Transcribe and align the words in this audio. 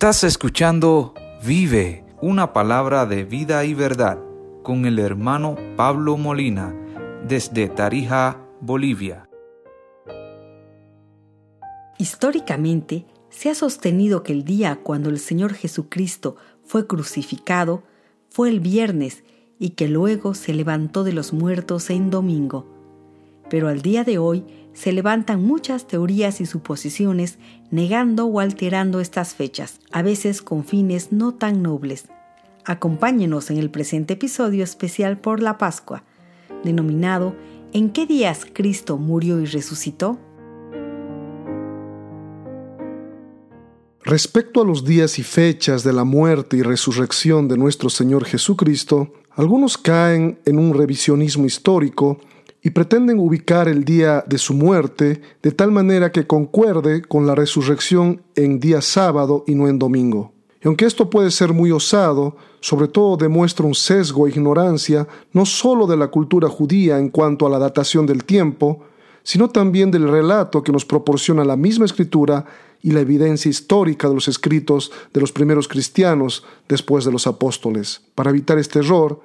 Estás 0.00 0.24
escuchando 0.24 1.12
Vive, 1.44 2.06
una 2.22 2.54
palabra 2.54 3.04
de 3.04 3.22
vida 3.24 3.66
y 3.66 3.74
verdad, 3.74 4.18
con 4.62 4.86
el 4.86 4.98
hermano 4.98 5.56
Pablo 5.76 6.16
Molina, 6.16 6.74
desde 7.28 7.68
Tarija, 7.68 8.40
Bolivia. 8.62 9.28
Históricamente, 11.98 13.04
se 13.28 13.50
ha 13.50 13.54
sostenido 13.54 14.22
que 14.22 14.32
el 14.32 14.46
día 14.46 14.80
cuando 14.82 15.10
el 15.10 15.18
Señor 15.18 15.52
Jesucristo 15.52 16.36
fue 16.64 16.86
crucificado 16.86 17.82
fue 18.30 18.48
el 18.48 18.60
viernes 18.60 19.22
y 19.58 19.70
que 19.70 19.86
luego 19.86 20.32
se 20.32 20.54
levantó 20.54 21.04
de 21.04 21.12
los 21.12 21.34
muertos 21.34 21.90
en 21.90 22.08
domingo. 22.08 22.66
Pero 23.50 23.68
al 23.68 23.82
día 23.82 24.02
de 24.04 24.16
hoy 24.16 24.46
se 24.72 24.92
levantan 24.92 25.42
muchas 25.42 25.86
teorías 25.86 26.40
y 26.40 26.46
suposiciones 26.46 27.38
negando 27.70 28.26
o 28.26 28.40
alterando 28.40 29.00
estas 29.00 29.34
fechas, 29.34 29.80
a 29.90 30.02
veces 30.02 30.42
con 30.42 30.64
fines 30.64 31.12
no 31.12 31.34
tan 31.34 31.62
nobles. 31.62 32.06
Acompáñenos 32.64 33.50
en 33.50 33.58
el 33.58 33.70
presente 33.70 34.14
episodio 34.14 34.64
especial 34.64 35.18
por 35.18 35.40
la 35.40 35.58
Pascua, 35.58 36.04
denominado 36.64 37.34
¿En 37.72 37.90
qué 37.90 38.04
días 38.04 38.46
Cristo 38.52 38.98
murió 38.98 39.40
y 39.40 39.46
resucitó? 39.46 40.18
Respecto 44.02 44.62
a 44.62 44.64
los 44.64 44.84
días 44.84 45.20
y 45.20 45.22
fechas 45.22 45.84
de 45.84 45.92
la 45.92 46.02
muerte 46.02 46.56
y 46.56 46.62
resurrección 46.62 47.46
de 47.46 47.56
nuestro 47.56 47.88
Señor 47.88 48.24
Jesucristo, 48.24 49.12
algunos 49.30 49.78
caen 49.78 50.40
en 50.46 50.58
un 50.58 50.74
revisionismo 50.74 51.46
histórico 51.46 52.18
y 52.62 52.70
pretenden 52.70 53.18
ubicar 53.18 53.68
el 53.68 53.84
día 53.84 54.24
de 54.26 54.38
su 54.38 54.54
muerte 54.54 55.20
de 55.42 55.52
tal 55.52 55.70
manera 55.72 56.12
que 56.12 56.26
concuerde 56.26 57.02
con 57.02 57.26
la 57.26 57.34
resurrección 57.34 58.22
en 58.34 58.60
día 58.60 58.80
sábado 58.80 59.44
y 59.46 59.54
no 59.54 59.68
en 59.68 59.78
domingo. 59.78 60.32
Y 60.62 60.68
aunque 60.68 60.84
esto 60.84 61.08
puede 61.08 61.30
ser 61.30 61.54
muy 61.54 61.70
osado, 61.70 62.36
sobre 62.60 62.88
todo 62.88 63.16
demuestra 63.16 63.64
un 63.64 63.74
sesgo 63.74 64.26
e 64.26 64.30
ignorancia 64.30 65.08
no 65.32 65.46
sólo 65.46 65.86
de 65.86 65.96
la 65.96 66.08
cultura 66.08 66.48
judía 66.48 66.98
en 66.98 67.08
cuanto 67.08 67.46
a 67.46 67.50
la 67.50 67.58
datación 67.58 68.04
del 68.04 68.24
tiempo, 68.24 68.80
sino 69.22 69.48
también 69.48 69.90
del 69.90 70.08
relato 70.08 70.62
que 70.62 70.72
nos 70.72 70.84
proporciona 70.84 71.44
la 71.44 71.56
misma 71.56 71.86
escritura 71.86 72.44
y 72.82 72.92
la 72.92 73.00
evidencia 73.00 73.48
histórica 73.48 74.08
de 74.08 74.14
los 74.14 74.28
escritos 74.28 74.92
de 75.12 75.20
los 75.20 75.32
primeros 75.32 75.68
cristianos 75.68 76.44
después 76.68 77.04
de 77.04 77.12
los 77.12 77.26
apóstoles. 77.26 78.02
Para 78.14 78.30
evitar 78.30 78.58
este 78.58 78.80
error, 78.80 79.20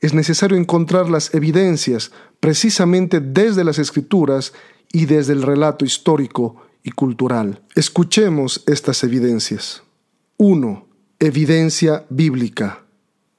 es 0.00 0.14
necesario 0.14 0.56
encontrar 0.56 1.08
las 1.08 1.34
evidencias 1.34 2.12
precisamente 2.40 3.20
desde 3.20 3.64
las 3.64 3.78
escrituras 3.78 4.52
y 4.92 5.06
desde 5.06 5.32
el 5.32 5.42
relato 5.42 5.84
histórico 5.84 6.56
y 6.82 6.90
cultural. 6.90 7.62
Escuchemos 7.74 8.62
estas 8.66 9.02
evidencias. 9.02 9.82
1. 10.36 10.86
Evidencia 11.18 12.04
bíblica. 12.10 12.84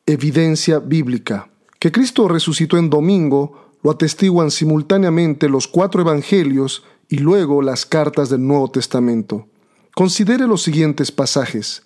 Evidencia 0.06 0.80
bíblica. 0.80 1.50
Que 1.80 1.92
Cristo 1.92 2.28
resucitó 2.28 2.78
en 2.78 2.90
domingo 2.90 3.66
lo 3.86 3.92
atestiguan 3.92 4.50
simultáneamente 4.50 5.47
los 5.47 5.67
cuatro 5.67 6.02
evangelios 6.02 6.84
y 7.08 7.19
luego 7.19 7.62
las 7.62 7.86
cartas 7.86 8.31
del 8.31 8.45
Nuevo 8.47 8.72
Testamento. 8.72 9.47
Considere 9.94 10.47
los 10.47 10.64
siguientes 10.64 11.12
pasajes. 11.12 11.84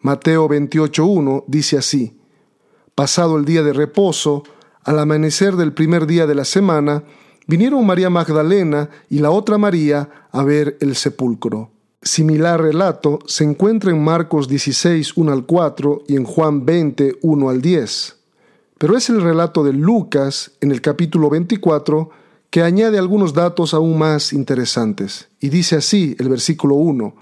Mateo 0.00 0.48
28.1 0.48 1.44
dice 1.46 1.78
así, 1.78 2.17
Pasado 2.98 3.36
el 3.36 3.44
día 3.44 3.62
de 3.62 3.72
reposo, 3.72 4.42
al 4.82 4.98
amanecer 4.98 5.54
del 5.54 5.72
primer 5.72 6.04
día 6.08 6.26
de 6.26 6.34
la 6.34 6.44
semana, 6.44 7.04
vinieron 7.46 7.86
María 7.86 8.10
Magdalena 8.10 8.90
y 9.08 9.20
la 9.20 9.30
otra 9.30 9.56
María 9.56 10.26
a 10.32 10.42
ver 10.42 10.76
el 10.80 10.96
sepulcro. 10.96 11.70
Similar 12.02 12.60
relato 12.60 13.20
se 13.24 13.44
encuentra 13.44 13.92
en 13.92 14.02
Marcos 14.02 14.48
16, 14.48 15.16
1 15.16 15.32
al 15.32 15.46
4 15.46 16.02
y 16.08 16.16
en 16.16 16.24
Juan 16.24 16.66
20, 16.66 17.18
1 17.22 17.48
al 17.48 17.62
10. 17.62 18.16
Pero 18.78 18.96
es 18.96 19.08
el 19.10 19.22
relato 19.22 19.62
de 19.62 19.74
Lucas 19.74 20.50
en 20.60 20.72
el 20.72 20.80
capítulo 20.80 21.30
24 21.30 22.10
que 22.50 22.62
añade 22.62 22.98
algunos 22.98 23.32
datos 23.32 23.74
aún 23.74 23.96
más 23.96 24.32
interesantes. 24.32 25.28
Y 25.38 25.50
dice 25.50 25.76
así 25.76 26.16
el 26.18 26.28
versículo 26.28 26.74
1. 26.74 27.14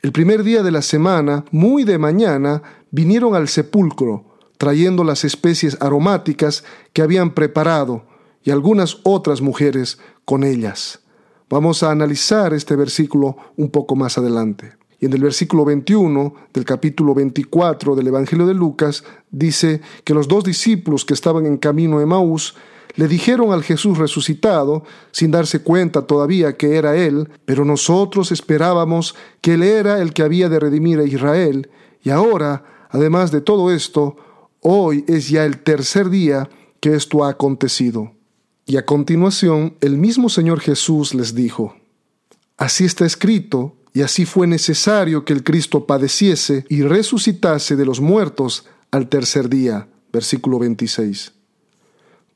El 0.00 0.12
primer 0.12 0.42
día 0.42 0.62
de 0.62 0.70
la 0.70 0.80
semana, 0.80 1.44
muy 1.50 1.84
de 1.84 1.98
mañana, 1.98 2.62
vinieron 2.90 3.34
al 3.34 3.48
sepulcro 3.48 4.24
trayendo 4.58 5.04
las 5.04 5.24
especies 5.24 5.78
aromáticas 5.80 6.64
que 6.92 7.02
habían 7.02 7.34
preparado 7.34 8.04
y 8.42 8.50
algunas 8.50 8.98
otras 9.04 9.40
mujeres 9.40 9.98
con 10.24 10.44
ellas. 10.44 11.00
Vamos 11.48 11.82
a 11.82 11.90
analizar 11.90 12.52
este 12.52 12.76
versículo 12.76 13.36
un 13.56 13.70
poco 13.70 13.96
más 13.96 14.18
adelante. 14.18 14.74
Y 15.00 15.06
en 15.06 15.12
el 15.12 15.22
versículo 15.22 15.64
21 15.64 16.34
del 16.52 16.64
capítulo 16.64 17.14
24 17.14 17.94
del 17.94 18.08
Evangelio 18.08 18.46
de 18.46 18.54
Lucas 18.54 19.04
dice 19.30 19.80
que 20.04 20.12
los 20.12 20.26
dos 20.26 20.44
discípulos 20.44 21.04
que 21.04 21.14
estaban 21.14 21.46
en 21.46 21.56
camino 21.56 21.98
a 21.98 22.02
Emaús 22.02 22.54
le 22.96 23.06
dijeron 23.06 23.52
al 23.52 23.62
Jesús 23.62 23.96
resucitado, 23.96 24.82
sin 25.12 25.30
darse 25.30 25.62
cuenta 25.62 26.02
todavía 26.02 26.56
que 26.56 26.76
era 26.76 26.96
Él, 26.96 27.30
pero 27.44 27.64
nosotros 27.64 28.32
esperábamos 28.32 29.14
que 29.40 29.54
Él 29.54 29.62
era 29.62 30.00
el 30.00 30.12
que 30.12 30.22
había 30.22 30.48
de 30.48 30.58
redimir 30.58 30.98
a 30.98 31.04
Israel, 31.04 31.70
y 32.02 32.10
ahora, 32.10 32.64
además 32.90 33.30
de 33.30 33.40
todo 33.40 33.70
esto, 33.70 34.16
Hoy 34.60 35.04
es 35.08 35.28
ya 35.28 35.44
el 35.44 35.58
tercer 35.58 36.10
día 36.10 36.48
que 36.80 36.94
esto 36.94 37.24
ha 37.24 37.30
acontecido. 37.30 38.12
Y 38.66 38.76
a 38.76 38.84
continuación 38.84 39.76
el 39.80 39.96
mismo 39.96 40.28
Señor 40.28 40.60
Jesús 40.60 41.14
les 41.14 41.34
dijo, 41.34 41.76
Así 42.56 42.84
está 42.84 43.06
escrito, 43.06 43.76
y 43.94 44.02
así 44.02 44.26
fue 44.26 44.46
necesario 44.46 45.24
que 45.24 45.32
el 45.32 45.42
Cristo 45.42 45.86
padeciese 45.86 46.64
y 46.68 46.82
resucitase 46.82 47.76
de 47.76 47.86
los 47.86 48.00
muertos 48.00 48.66
al 48.90 49.08
tercer 49.08 49.48
día. 49.48 49.88
Versículo 50.12 50.58
26. 50.58 51.32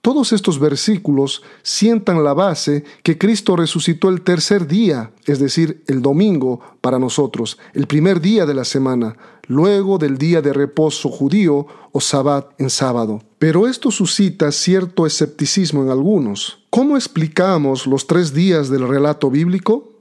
Todos 0.03 0.33
estos 0.33 0.59
versículos 0.59 1.43
sientan 1.63 2.25
la 2.25 2.35
base 2.35 2.83
que 3.05 3.19
Cristo 3.19 3.55
resucitó 3.55 4.09
el 4.09 4.23
tercer 4.23 4.67
día, 4.67 5.13
es 5.27 5.39
decir, 5.39 5.85
el 5.87 6.03
domingo 6.03 6.59
para 6.81 6.99
nosotros, 6.99 7.57
el 7.73 7.87
primer 7.87 8.21
día 8.21 8.45
de 8.45 8.53
la 8.53 8.65
semana, 8.65 9.17
luego 9.47 9.99
del 9.99 10.19
día 10.19 10.43
de 10.43 10.53
reposo 10.53 11.09
judío 11.09 11.69
o 11.93 12.01
sabbat 12.01 12.51
en 12.61 12.69
sábado. 12.69 13.23
Pero 13.39 13.69
esto 13.69 13.93
suscita 13.93 14.51
cierto 14.51 15.07
escepticismo 15.07 15.85
en 15.85 15.91
algunos. 15.91 16.65
¿Cómo 16.71 16.97
explicamos 16.97 17.87
los 17.87 18.09
tres 18.09 18.35
días 18.35 18.71
del 18.71 18.89
relato 18.89 19.31
bíblico? 19.31 20.01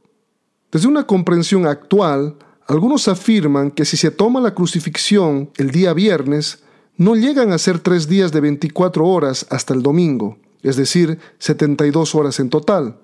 Desde 0.71 0.87
una 0.87 1.05
comprensión 1.05 1.67
actual, 1.67 2.37
algunos 2.67 3.07
afirman 3.07 3.69
que 3.69 3.85
si 3.85 3.97
se 3.97 4.09
toma 4.09 4.41
la 4.41 4.55
crucifixión 4.55 5.51
el 5.57 5.69
día 5.69 5.93
viernes, 5.93 6.63
no 6.97 7.15
llegan 7.15 7.51
a 7.51 7.57
ser 7.57 7.79
tres 7.79 8.07
días 8.07 8.31
de 8.31 8.41
24 8.41 9.05
horas 9.05 9.45
hasta 9.49 9.73
el 9.73 9.81
domingo, 9.81 10.37
es 10.61 10.75
decir, 10.75 11.19
72 11.39 12.15
horas 12.15 12.39
en 12.39 12.49
total. 12.49 12.97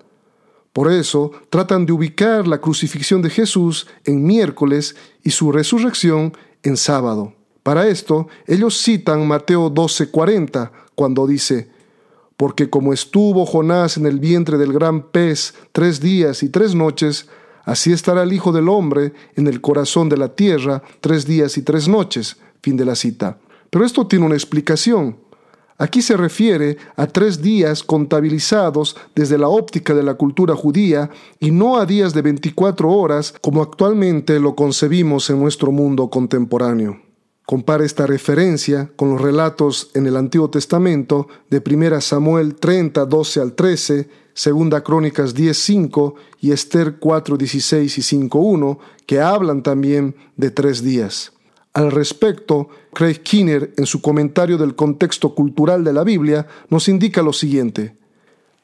Por 0.72 0.92
eso 0.92 1.32
tratan 1.50 1.86
de 1.86 1.92
ubicar 1.92 2.46
la 2.46 2.60
crucifixión 2.60 3.22
de 3.22 3.30
Jesús 3.30 3.86
en 4.04 4.24
miércoles 4.24 4.94
y 5.24 5.30
su 5.30 5.50
resurrección 5.50 6.36
en 6.62 6.76
sábado. 6.76 7.34
Para 7.62 7.88
esto, 7.88 8.28
ellos 8.46 8.80
citan 8.80 9.26
Mateo 9.26 9.70
12:40, 9.70 10.70
cuando 10.94 11.26
dice, 11.26 11.68
Porque 12.36 12.70
como 12.70 12.92
estuvo 12.92 13.44
Jonás 13.44 13.96
en 13.96 14.06
el 14.06 14.20
vientre 14.20 14.58
del 14.58 14.72
gran 14.72 15.02
pez 15.10 15.54
tres 15.72 16.00
días 16.00 16.44
y 16.44 16.48
tres 16.48 16.74
noches, 16.76 17.28
así 17.64 17.92
estará 17.92 18.22
el 18.22 18.32
Hijo 18.32 18.52
del 18.52 18.68
Hombre 18.68 19.12
en 19.34 19.48
el 19.48 19.60
corazón 19.60 20.08
de 20.08 20.16
la 20.16 20.36
tierra 20.36 20.82
tres 21.00 21.26
días 21.26 21.58
y 21.58 21.62
tres 21.62 21.88
noches. 21.88 22.36
Fin 22.62 22.76
de 22.76 22.84
la 22.84 22.94
cita. 22.94 23.38
Pero 23.70 23.84
esto 23.84 24.06
tiene 24.06 24.26
una 24.26 24.34
explicación. 24.34 25.16
Aquí 25.80 26.02
se 26.02 26.16
refiere 26.16 26.76
a 26.96 27.06
tres 27.06 27.40
días 27.40 27.84
contabilizados 27.84 28.96
desde 29.14 29.38
la 29.38 29.46
óptica 29.46 29.94
de 29.94 30.02
la 30.02 30.14
cultura 30.14 30.56
judía 30.56 31.08
y 31.38 31.52
no 31.52 31.76
a 31.76 31.86
días 31.86 32.12
de 32.14 32.22
24 32.22 32.90
horas 32.90 33.32
como 33.40 33.62
actualmente 33.62 34.40
lo 34.40 34.56
concebimos 34.56 35.30
en 35.30 35.38
nuestro 35.38 35.70
mundo 35.70 36.10
contemporáneo. 36.10 37.00
Compara 37.46 37.84
esta 37.84 38.06
referencia 38.06 38.90
con 38.96 39.10
los 39.10 39.20
relatos 39.20 39.90
en 39.94 40.06
el 40.06 40.16
Antiguo 40.16 40.50
Testamento 40.50 41.28
de 41.48 41.62
1 41.64 42.00
Samuel 42.00 42.56
30, 42.56 43.06
12 43.06 43.40
al 43.40 43.52
13, 43.54 44.08
2 44.34 44.82
Crónicas 44.82 45.32
10, 45.32 45.56
5 45.56 46.14
y 46.40 46.50
Esther 46.50 46.96
4, 46.98 47.36
16 47.36 47.98
y 47.98 48.02
5, 48.02 48.38
1, 48.38 48.78
que 49.06 49.20
hablan 49.20 49.62
también 49.62 50.16
de 50.36 50.50
tres 50.50 50.82
días. 50.82 51.32
Al 51.78 51.92
respecto, 51.92 52.68
Craig 52.92 53.22
Kinner, 53.22 53.72
en 53.76 53.86
su 53.86 54.02
comentario 54.02 54.58
del 54.58 54.74
contexto 54.74 55.32
cultural 55.32 55.84
de 55.84 55.92
la 55.92 56.02
Biblia, 56.02 56.44
nos 56.70 56.88
indica 56.88 57.22
lo 57.22 57.32
siguiente. 57.32 57.94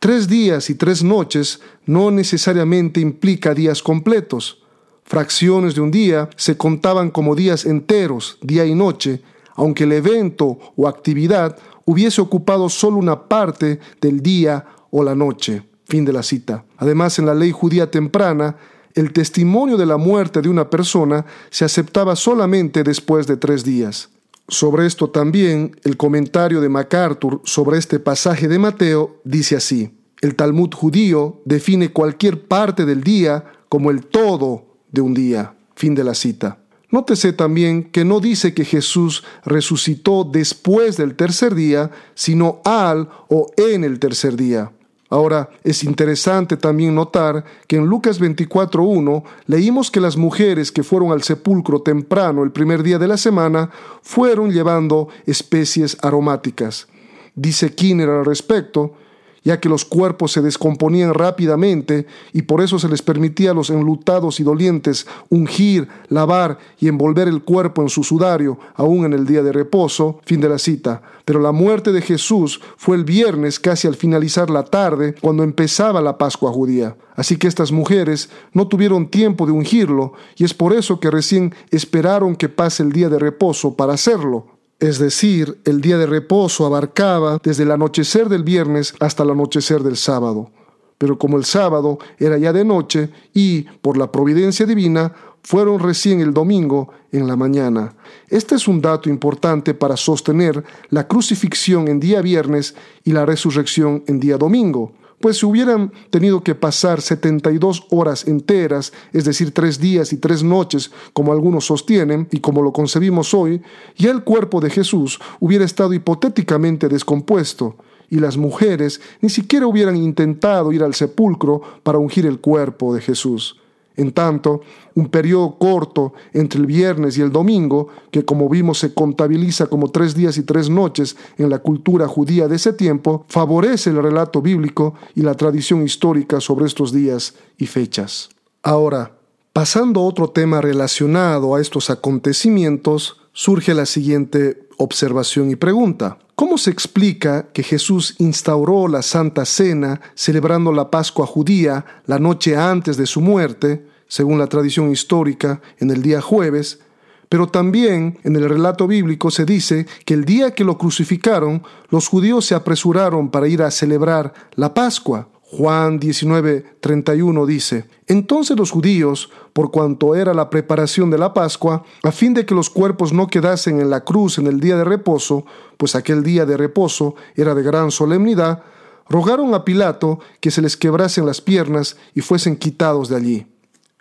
Tres 0.01 0.27
días 0.27 0.69
y 0.69 0.75
tres 0.75 1.05
noches 1.05 1.61
no 1.87 2.11
necesariamente 2.11 2.99
implica 2.99 3.55
días 3.55 3.85
completos. 3.85 4.65
Fracciones 5.05 5.77
de 5.77 5.83
un 5.83 5.93
día 5.93 6.29
se 6.35 6.57
contaban 6.57 7.13
como 7.13 7.37
días 7.37 7.67
enteros, 7.67 8.37
día 8.43 8.67
y 8.67 8.75
noche, 8.75 9.23
aunque 9.55 9.85
el 9.85 9.93
evento 9.93 10.59
o 10.75 10.89
actividad 10.89 11.57
hubiese 11.85 12.21
ocupado 12.21 12.69
solo 12.69 12.97
una 12.97 13.29
parte 13.29 13.79
del 14.01 14.23
día 14.25 14.67
o 14.91 15.05
la 15.05 15.15
noche. 15.15 15.63
Fin 15.85 16.05
de 16.05 16.13
la 16.13 16.25
cita. 16.25 16.65
Además, 16.79 17.21
en 17.21 17.27
la 17.27 17.35
ley 17.37 17.53
judía 17.53 17.93
temprana, 17.93 18.57
el 18.95 19.13
testimonio 19.13 19.77
de 19.77 19.87
la 19.87 19.97
muerte 19.97 20.41
de 20.41 20.49
una 20.49 20.71
persona 20.71 21.27
se 21.51 21.65
aceptaba 21.65 22.17
solamente 22.17 22.83
después 22.83 23.27
de 23.27 23.37
tres 23.37 23.65
días. 23.65 24.11
Sobre 24.49 24.87
esto 24.87 25.11
también 25.11 25.77
el 25.85 25.97
comentario 25.97 26.61
de 26.61 26.69
MacArthur 26.69 27.41
sobre 27.45 27.79
este 27.79 27.99
pasaje 27.99 28.47
de 28.47 28.59
Mateo 28.59 29.21
dice 29.25 29.57
así, 29.57 29.99
el 30.21 30.37
Talmud 30.37 30.73
judío 30.73 31.43
define 31.45 31.93
cualquier 31.93 32.47
parte 32.47 32.85
del 32.85 33.03
día 33.03 33.45
como 33.69 33.91
el 33.91 34.07
todo 34.07 34.79
de 34.91 35.01
un 35.01 35.15
día. 35.15 35.55
Fin 35.75 35.95
de 35.95 36.05
la 36.05 36.15
cita. 36.15 36.59
Nótese 36.91 37.33
también 37.33 37.91
que 37.91 38.05
no 38.05 38.21
dice 38.21 38.55
que 38.55 38.65
Jesús 38.65 39.25
resucitó 39.45 40.23
después 40.23 40.97
del 40.97 41.17
tercer 41.17 41.55
día, 41.55 41.91
sino 42.15 42.61
al 42.65 43.09
o 43.29 43.51
en 43.57 43.83
el 43.83 43.99
tercer 43.99 44.37
día. 44.37 44.71
Ahora, 45.15 45.49
es 45.63 45.85
interesante 45.85 46.57
también 46.57 46.93
notar 46.93 47.45
que 47.69 47.77
en 47.77 47.87
Lucas 47.87 48.21
24.1 48.21 49.23
leímos 49.47 49.93
que 49.93 50.01
las 50.01 50.17
mujeres 50.17 50.73
que 50.73 50.83
fueron 50.83 51.13
al 51.13 51.23
sepulcro 51.23 51.83
temprano 51.83 52.43
el 52.43 52.51
primer 52.51 52.83
día 52.83 52.99
de 52.99 53.07
la 53.07 53.17
semana 53.17 53.71
fueron 54.03 54.51
llevando 54.51 55.07
especies 55.25 55.97
aromáticas. 56.03 56.89
Dice 57.37 57.77
Kinner 57.77 58.11
al 58.11 58.25
respecto, 58.25 58.95
ya 59.45 59.61
que 59.61 59.69
los 59.69 59.85
cuerpos 59.85 60.33
se 60.33 60.43
descomponían 60.43 61.15
rápidamente 61.15 62.07
y 62.33 62.43
por 62.43 62.63
eso 62.63 62.79
se 62.79 62.89
les 62.89 63.03
permitía 63.03 63.53
a 63.53 63.55
los 63.55 63.71
enlutados 63.71 64.41
y 64.41 64.43
dolientes 64.43 65.07
ungir, 65.29 65.89
lavar 66.09 66.59
y 66.81 66.89
envolver 66.89 67.29
el 67.29 67.43
cuerpo 67.43 67.83
en 67.83 67.91
su 67.91 68.03
sudario, 68.03 68.59
aún 68.75 69.05
en 69.05 69.13
el 69.13 69.27
día 69.27 69.43
de 69.43 69.53
reposo. 69.53 70.19
Fin 70.25 70.41
de 70.41 70.49
la 70.49 70.59
cita. 70.59 71.03
Pero 71.25 71.41
la 71.41 71.53
muerte 71.53 71.93
de 71.93 72.03
Jesús 72.03 72.61
fue 72.77 72.97
el 72.97 73.05
viernes 73.05 73.61
casi 73.61 73.87
al 73.87 73.95
finalizar 73.95 74.51
la 74.51 74.65
tarde, 74.65 75.15
cuando 75.21 75.43
empezaba 75.43 76.01
la 76.01 76.19
Pascua 76.19 76.51
judía. 76.53 76.97
Así 77.17 77.37
que 77.37 77.47
estas 77.47 77.71
mujeres 77.71 78.31
no 78.53 78.67
tuvieron 78.67 79.09
tiempo 79.09 79.47
de 79.47 79.53
ungirlo 79.53 80.15
y 80.37 80.45
es 80.45 80.53
por 80.53 80.73
eso 80.73 80.99
que 81.01 81.11
recién 81.11 81.55
esperaron 81.71 82.35
que 82.35 82.49
pase 82.49 82.83
el 82.83 82.93
día 82.93 83.09
de 83.09 83.19
reposo 83.19 83.75
para 83.75 83.95
hacerlo 83.95 84.54
es 84.81 84.99
decir, 84.99 85.61
el 85.65 85.81
día 85.81 85.99
de 85.99 86.07
reposo 86.07 86.67
abarcaba 86.67 87.39
desde 87.43 87.63
el 87.63 87.71
anochecer 87.71 88.29
del 88.29 88.45
viernes 88.45 88.95
hasta 89.01 89.23
el 89.23 89.31
anochecer 89.31 89.83
del 89.83 89.97
sábado. 89.97 90.51
Pero 90.99 91.19
como 91.19 91.37
el 91.37 91.45
sábado 91.45 91.99
era 92.19 92.39
ya 92.39 92.53
de 92.53 92.65
noche 92.65 93.11
y, 93.33 93.63
por 93.83 93.97
la 93.97 94.11
providencia 94.13 94.67
divina, 94.67 95.13
fueron 95.43 95.79
recién 95.79 96.21
el 96.21 96.33
domingo 96.33 96.91
en 97.13 97.27
la 97.27 97.37
mañana. 97.37 97.95
Este 98.29 98.55
es 98.55 98.67
un 98.67 98.81
dato 98.81 99.11
importante 99.11 99.75
para 99.75 99.97
sostener 99.97 100.65
la 100.91 101.07
crucifixión 101.07 101.89
en 101.89 102.01
día 102.01 102.23
viernes 102.23 102.75
y 103.05 103.13
la 103.13 103.27
resurrección 103.27 104.05
en 104.07 104.21
día 104.21 104.39
domingo 104.39 104.93
pues 105.25 105.39
si 105.39 105.47
hubieran 105.47 105.91
tenido 106.11 106.45
que 106.45 106.55
pasar 106.55 107.01
72 107.01 107.87
horas 107.89 108.29
enteras, 108.29 108.93
es 109.11 109.25
decir, 109.25 109.55
tres 109.55 109.81
días 109.81 110.13
y 110.13 110.19
tres 110.19 110.43
noches, 110.43 110.91
como 111.15 111.33
algunos 111.33 111.65
sostienen 111.65 112.29
y 112.31 112.41
como 112.41 112.61
lo 112.61 112.75
concebimos 112.75 113.33
hoy, 113.33 113.63
ya 113.97 114.11
el 114.11 114.23
cuerpo 114.23 114.61
de 114.61 114.69
Jesús 114.69 115.19
hubiera 115.41 115.65
estado 115.65 115.95
hipotéticamente 115.95 116.91
descompuesto, 116.91 117.77
y 118.11 118.19
las 118.19 118.37
mujeres 118.37 119.01
ni 119.23 119.31
siquiera 119.31 119.67
hubieran 119.67 119.97
intentado 119.97 120.73
ir 120.73 120.83
al 120.83 120.93
sepulcro 120.93 121.63
para 121.83 121.97
ungir 121.97 122.27
el 122.27 122.39
cuerpo 122.39 122.95
de 122.95 123.01
Jesús. 123.01 123.57
En 123.97 124.13
tanto, 124.13 124.61
un 124.95 125.09
periodo 125.09 125.57
corto 125.57 126.15
entre 126.33 126.61
el 126.61 126.67
viernes 126.67 127.17
y 127.17 127.23
el 127.23 127.31
domingo, 127.31 127.89
que 128.11 128.25
como 128.25 128.49
vimos 128.49 128.79
se 128.79 128.93
contabiliza 128.93 129.67
como 129.67 129.91
tres 129.91 130.15
días 130.15 130.37
y 130.37 130.43
tres 130.43 130.69
noches 130.69 131.17
en 131.39 131.49
la 131.49 131.61
cultura 131.61 132.09
judía 132.09 132.49
de 132.49 132.57
ese 132.57 132.73
tiempo, 132.73 133.25
favorece 133.29 133.91
el 133.91 134.03
relato 134.03 134.43
bíblico 134.43 134.95
y 135.15 135.23
la 135.23 135.35
tradición 135.35 135.83
histórica 135.83 136.41
sobre 136.41 136.67
estos 136.67 136.93
días 136.93 137.35
y 137.57 137.67
fechas. 137.67 138.31
Ahora, 138.63 139.13
pasando 139.53 140.01
a 140.01 140.05
otro 140.05 140.31
tema 140.31 140.61
relacionado 140.61 141.55
a 141.55 141.61
estos 141.61 141.91
acontecimientos, 141.91 143.21
surge 143.33 143.75
la 143.75 143.87
siguiente 143.87 144.64
observación 144.79 145.51
y 145.51 145.57
pregunta. 145.57 146.19
¿Cómo 146.35 146.59
se 146.59 146.71
explica 146.71 147.49
que 147.53 147.63
Jesús 147.63 148.17
instauró 148.19 148.89
la 148.89 149.03
Santa 149.03 149.45
Cena 149.45 150.01
celebrando 150.15 150.73
la 150.73 150.91
Pascua 150.91 151.27
judía 151.27 151.85
la 152.07 152.19
noche 152.19 152.57
antes 152.57 152.97
de 152.97 153.07
su 153.07 153.21
muerte, 153.21 153.87
según 154.09 154.39
la 154.39 154.49
tradición 154.49 154.91
histórica, 154.91 155.61
en 155.79 155.91
el 155.91 156.03
día 156.03 156.21
jueves, 156.21 156.81
pero 157.29 157.47
también 157.49 158.19
en 158.25 158.37
el 158.37 158.49
relato 158.49 158.87
bíblico 158.87 159.31
se 159.31 159.45
dice 159.45 159.87
que 160.05 160.15
el 160.15 160.25
día 160.25 160.53
que 160.53 160.65
lo 160.65 160.79
crucificaron, 160.79 161.63
los 161.89 162.09
judíos 162.09 162.47
se 162.47 162.55
apresuraron 162.55 163.31
para 163.31 163.49
ir 163.49 163.63
a 163.63 163.71
celebrar 163.71 164.35
la 164.55 164.75
Pascua? 164.75 165.29
Juan 165.51 166.01
19:31 166.01 167.47
dice, 167.47 167.85
Entonces 168.07 168.57
los 168.57 168.71
judíos, 168.71 169.31
por 169.53 169.71
cuanto 169.71 170.15
era 170.15 170.35
la 170.35 170.51
preparación 170.51 171.11
de 171.11 171.19
la 171.19 171.35
Pascua, 171.35 171.85
a 172.03 172.13
fin 172.13 172.35
de 172.35 172.47
que 172.47 172.55
los 172.55 172.71
cuerpos 172.71 173.13
no 173.13 173.27
quedasen 173.27 173.81
en 173.81 173.91
la 173.91 174.05
cruz 174.05 174.39
en 174.39 174.47
el 174.47 174.59
día 174.59 174.77
de 174.77 174.85
reposo, 174.85 175.45
pues 175.77 175.95
aquel 175.95 176.23
día 176.23 176.47
de 176.47 176.57
reposo 176.57 177.15
era 177.37 177.55
de 177.55 177.63
gran 177.63 177.91
solemnidad, 177.91 178.63
rogaron 179.09 179.55
a 179.55 179.65
Pilato 179.65 180.19
que 180.41 180.51
se 180.51 180.63
les 180.63 180.77
quebrasen 180.77 181.27
las 181.27 181.41
piernas 181.41 181.97
y 182.15 182.23
fuesen 182.23 182.57
quitados 182.57 183.09
de 183.11 183.17
allí. 183.17 183.47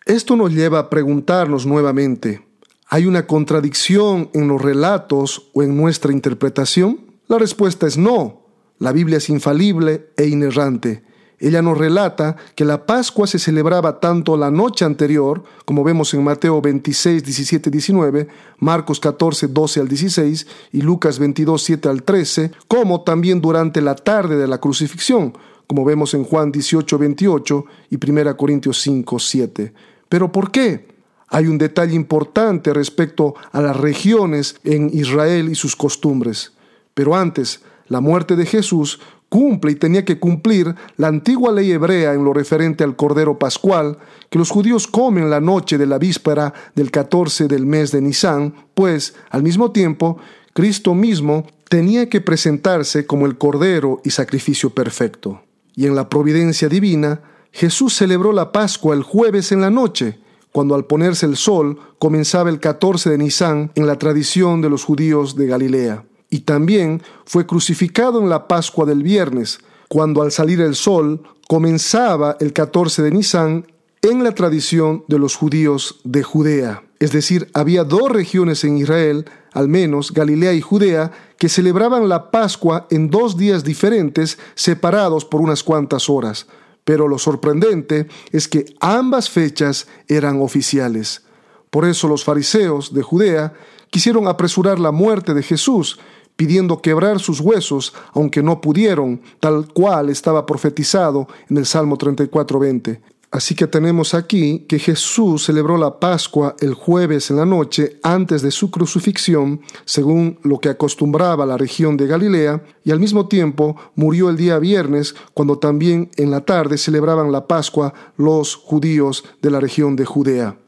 Esto 0.06 0.36
nos 0.36 0.54
lleva 0.54 0.80
a 0.80 0.90
preguntarnos 0.90 1.66
nuevamente, 1.66 2.48
¿hay 2.88 3.06
una 3.06 3.28
contradicción 3.28 4.30
en 4.34 4.48
los 4.48 4.62
relatos 4.62 5.50
o 5.54 5.62
en 5.62 5.76
nuestra 5.76 6.14
interpretación? 6.14 7.00
La 7.28 7.38
respuesta 7.38 7.86
es 7.86 7.98
no. 7.98 8.42
La 8.80 8.92
Biblia 8.92 9.18
es 9.18 9.30
infalible 9.30 10.10
e 10.18 10.28
inerrante 10.28 11.04
ella 11.48 11.62
nos 11.62 11.78
relata 11.78 12.38
que 12.56 12.64
la 12.64 12.86
Pascua 12.86 13.28
se 13.28 13.38
celebraba 13.38 14.00
tanto 14.00 14.38
la 14.38 14.50
noche 14.50 14.86
anterior, 14.86 15.44
como 15.66 15.84
vemos 15.84 16.14
en 16.14 16.24
Mateo 16.24 16.62
26, 16.62 17.24
17, 17.24 17.70
19, 17.70 18.28
Marcos 18.60 19.00
14, 19.00 19.48
12 19.48 19.80
al 19.82 19.88
16 19.90 20.48
y 20.72 20.82
Lucas 20.82 21.20
22, 21.20 21.62
7 21.62 21.90
al 21.90 22.04
13, 22.04 22.52
como 22.68 23.02
también 23.02 23.42
durante 23.42 23.82
la 23.82 23.96
tarde 23.96 24.38
de 24.38 24.48
la 24.48 24.60
crucifixión, 24.60 25.34
como 25.68 25.84
vemos 25.84 26.14
en 26.14 26.24
Juan 26.24 26.52
18, 26.52 26.98
28 26.98 27.66
y 27.90 28.12
1 28.12 28.38
Corintios 28.38 28.82
5, 28.82 29.20
7. 29.20 29.74
¿Pero 30.08 30.32
por 30.32 30.50
qué? 30.50 30.88
Hay 31.28 31.48
un 31.48 31.58
detalle 31.58 31.96
importante 31.96 32.74
respecto 32.74 33.34
a 33.52 33.60
las 33.60 33.76
regiones 33.76 34.56
en 34.64 34.90
Israel 34.94 35.50
y 35.50 35.56
sus 35.56 35.76
costumbres. 35.76 36.54
Pero 36.94 37.16
antes, 37.16 37.64
la 37.88 38.02
muerte 38.02 38.36
de 38.36 38.46
Jesús 38.46 39.00
cumple 39.34 39.72
y 39.72 39.76
tenía 39.76 40.06
que 40.06 40.20
cumplir 40.20 40.76
la 40.96 41.08
antigua 41.08 41.52
ley 41.52 41.72
hebrea 41.72 42.14
en 42.14 42.24
lo 42.24 42.34
referente 42.34 42.84
al 42.84 42.96
Cordero 42.96 43.40
Pascual, 43.40 43.98
que 44.30 44.38
los 44.38 44.52
judíos 44.52 44.86
comen 44.86 45.32
la 45.32 45.42
noche 45.42 45.80
de 45.80 45.88
la 45.88 45.98
víspera 45.98 46.54
del 46.76 46.92
14 46.92 47.48
del 47.48 47.66
mes 47.66 47.92
de 47.92 48.00
Nisan, 48.00 48.54
pues, 48.76 49.16
al 49.32 49.42
mismo 49.42 49.72
tiempo, 49.72 50.20
Cristo 50.54 50.94
mismo 50.94 51.48
tenía 51.68 52.10
que 52.10 52.22
presentarse 52.22 53.08
como 53.08 53.26
el 53.26 53.40
Cordero 53.40 54.02
y 54.04 54.12
sacrificio 54.12 54.70
perfecto. 54.70 55.42
Y 55.76 55.88
en 55.88 55.96
la 55.96 56.10
providencia 56.10 56.70
divina, 56.70 57.22
Jesús 57.52 57.96
celebró 57.96 58.34
la 58.34 58.52
Pascua 58.52 58.94
el 58.94 59.02
jueves 59.02 59.52
en 59.52 59.62
la 59.62 59.72
noche, 59.72 60.20
cuando 60.52 60.76
al 60.76 60.86
ponerse 60.86 61.26
el 61.26 61.38
sol 61.38 61.80
comenzaba 61.98 62.52
el 62.52 62.60
14 62.60 63.10
de 63.10 63.18
Nisan 63.18 63.72
en 63.74 63.88
la 63.88 63.98
tradición 63.98 64.62
de 64.62 64.70
los 64.70 64.84
judíos 64.84 65.36
de 65.36 65.48
Galilea 65.48 66.04
y 66.34 66.40
también 66.40 67.04
fue 67.26 67.46
crucificado 67.46 68.20
en 68.20 68.28
la 68.28 68.48
Pascua 68.48 68.88
del 68.88 69.04
viernes, 69.04 69.60
cuando 69.88 70.24
al 70.24 70.32
salir 70.32 70.62
el 70.62 70.74
sol 70.74 71.22
comenzaba 71.48 72.38
el 72.40 72.54
14 72.54 73.04
de 73.04 73.12
Nisan 73.12 73.68
en 74.02 74.24
la 74.24 74.34
tradición 74.34 75.04
de 75.08 75.20
los 75.20 75.36
judíos 75.36 76.02
de 76.04 76.24
Judea. 76.24 76.82
Es 76.98 77.12
decir, 77.12 77.52
había 77.54 77.84
dos 77.84 78.10
regiones 78.10 78.64
en 78.64 78.80
Israel, 78.80 79.26
al 79.52 79.68
menos 79.68 80.12
Galilea 80.12 80.54
y 80.54 80.62
Judea, 80.62 81.12
que 81.38 81.50
celebraban 81.50 82.10
la 82.10 82.32
Pascua 82.32 82.88
en 82.90 83.12
dos 83.12 83.38
días 83.38 83.64
diferentes, 83.64 84.40
separados 84.56 85.26
por 85.26 85.40
unas 85.40 85.62
cuantas 85.62 86.10
horas. 86.10 86.48
Pero 86.84 87.08
lo 87.08 87.20
sorprendente 87.20 88.08
es 88.32 88.48
que 88.48 88.66
ambas 88.80 89.30
fechas 89.30 89.86
eran 90.08 90.42
oficiales. 90.42 91.22
Por 91.70 91.86
eso 91.86 92.08
los 92.08 92.24
fariseos 92.24 92.92
de 92.92 93.04
Judea 93.04 93.54
quisieron 93.92 94.28
apresurar 94.28 94.80
la 94.80 94.92
muerte 94.92 95.36
de 95.36 95.44
Jesús 95.44 96.00
pidiendo 96.36 96.82
quebrar 96.82 97.20
sus 97.20 97.40
huesos, 97.40 97.94
aunque 98.14 98.44
no 98.44 98.62
pudieron, 98.62 99.22
tal 99.40 99.68
cual 99.74 100.10
estaba 100.10 100.46
profetizado 100.46 101.28
en 101.50 101.58
el 101.58 101.66
Salmo 101.66 101.98
34:20. 101.98 103.02
Así 103.34 103.56
que 103.56 103.66
tenemos 103.66 104.14
aquí 104.14 104.60
que 104.68 104.78
Jesús 104.78 105.46
celebró 105.46 105.76
la 105.76 106.00
Pascua 106.00 106.56
el 106.60 106.76
jueves 106.76 107.32
en 107.32 107.38
la 107.38 107.48
noche 107.48 107.98
antes 108.04 108.44
de 108.44 108.52
su 108.52 108.70
crucifixión, 108.70 109.62
según 109.86 110.38
lo 110.44 110.60
que 110.60 110.70
acostumbraba 110.70 111.44
la 111.48 111.58
región 111.58 111.98
de 111.98 112.06
Galilea, 112.06 112.64
y 112.84 112.92
al 112.92 113.00
mismo 113.00 113.28
tiempo 113.28 113.76
murió 113.96 114.30
el 114.30 114.38
día 114.38 114.60
viernes, 114.60 115.16
cuando 115.34 115.58
también 115.58 116.12
en 116.16 116.30
la 116.30 116.42
tarde 116.42 116.78
celebraban 116.78 117.32
la 117.32 117.48
Pascua 117.48 117.96
los 118.18 118.56
judíos 118.56 119.24
de 119.42 119.50
la 119.50 119.60
región 119.60 119.96
de 119.96 120.06
Judea. 120.06 120.63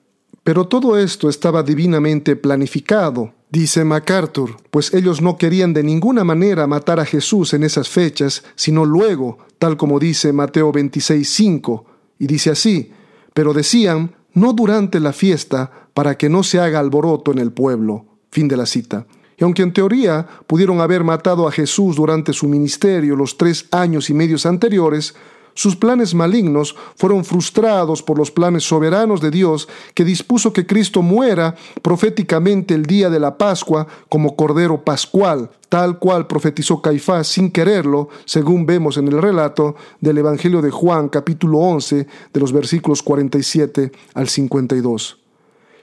Pero 0.46 0.68
todo 0.68 0.96
esto 0.96 1.28
estaba 1.28 1.64
divinamente 1.64 2.36
planificado. 2.36 3.34
Dice 3.50 3.84
MacArthur, 3.84 4.58
pues 4.70 4.94
ellos 4.94 5.20
no 5.20 5.38
querían 5.38 5.74
de 5.74 5.82
ninguna 5.82 6.24
manera 6.24 6.68
matar 6.68 7.00
a 7.00 7.06
Jesús 7.06 7.56
en 7.56 7.64
esas 7.64 7.90
fechas, 7.90 8.44
sino 8.54 8.86
luego, 8.86 9.40
tal 9.58 9.76
como 9.76 9.98
dice 9.98 10.34
Mateo 10.34 10.72
26:5, 10.72 11.86
y 12.20 12.28
dice 12.28 12.52
así, 12.52 12.92
pero 13.34 13.54
decían, 13.54 14.16
no 14.36 14.54
durante 14.54 15.00
la 15.00 15.14
fiesta, 15.14 15.90
para 15.96 16.16
que 16.16 16.30
no 16.30 16.44
se 16.44 16.60
haga 16.60 16.80
alboroto 16.80 17.32
en 17.32 17.40
el 17.40 17.52
pueblo. 17.52 18.06
Fin 18.30 18.48
de 18.48 18.58
la 18.58 18.68
cita. 18.68 19.08
Y 19.40 19.44
aunque 19.44 19.64
en 19.64 19.74
teoría 19.74 20.28
pudieron 20.46 20.80
haber 20.80 21.04
matado 21.04 21.48
a 21.48 21.52
Jesús 21.52 21.96
durante 21.96 22.34
su 22.34 22.48
ministerio 22.48 23.16
los 23.16 23.36
tres 23.38 23.66
años 23.72 24.12
y 24.12 24.14
medios 24.14 24.46
anteriores, 24.46 25.16
sus 25.58 25.78
planes 25.78 26.14
malignos 26.14 26.76
fueron 26.98 27.24
frustrados 27.24 28.04
por 28.04 28.18
los 28.18 28.30
planes 28.30 28.66
soberanos 28.66 29.22
de 29.22 29.32
Dios 29.32 29.70
que 29.94 30.04
dispuso 30.04 30.52
que 30.52 30.68
Cristo 30.68 31.02
muera 31.02 31.56
proféticamente 31.82 32.74
el 32.74 32.86
día 32.86 33.10
de 33.10 33.22
la 33.22 33.38
Pascua 33.38 33.88
como 34.10 34.36
Cordero 34.36 34.84
Pascual, 34.84 35.50
tal 35.70 35.98
cual 35.98 36.28
profetizó 36.28 36.82
Caifás 36.82 37.28
sin 37.28 37.52
quererlo, 37.52 38.10
según 38.26 38.66
vemos 38.66 38.98
en 38.98 39.08
el 39.08 39.22
relato 39.22 39.78
del 40.02 40.18
Evangelio 40.18 40.62
de 40.62 40.72
Juan 40.72 41.08
capítulo 41.08 41.60
11 41.60 42.06
de 42.34 42.40
los 42.42 42.52
versículos 42.52 43.02
47 43.02 43.94
al 44.14 44.28
52. 44.28 45.20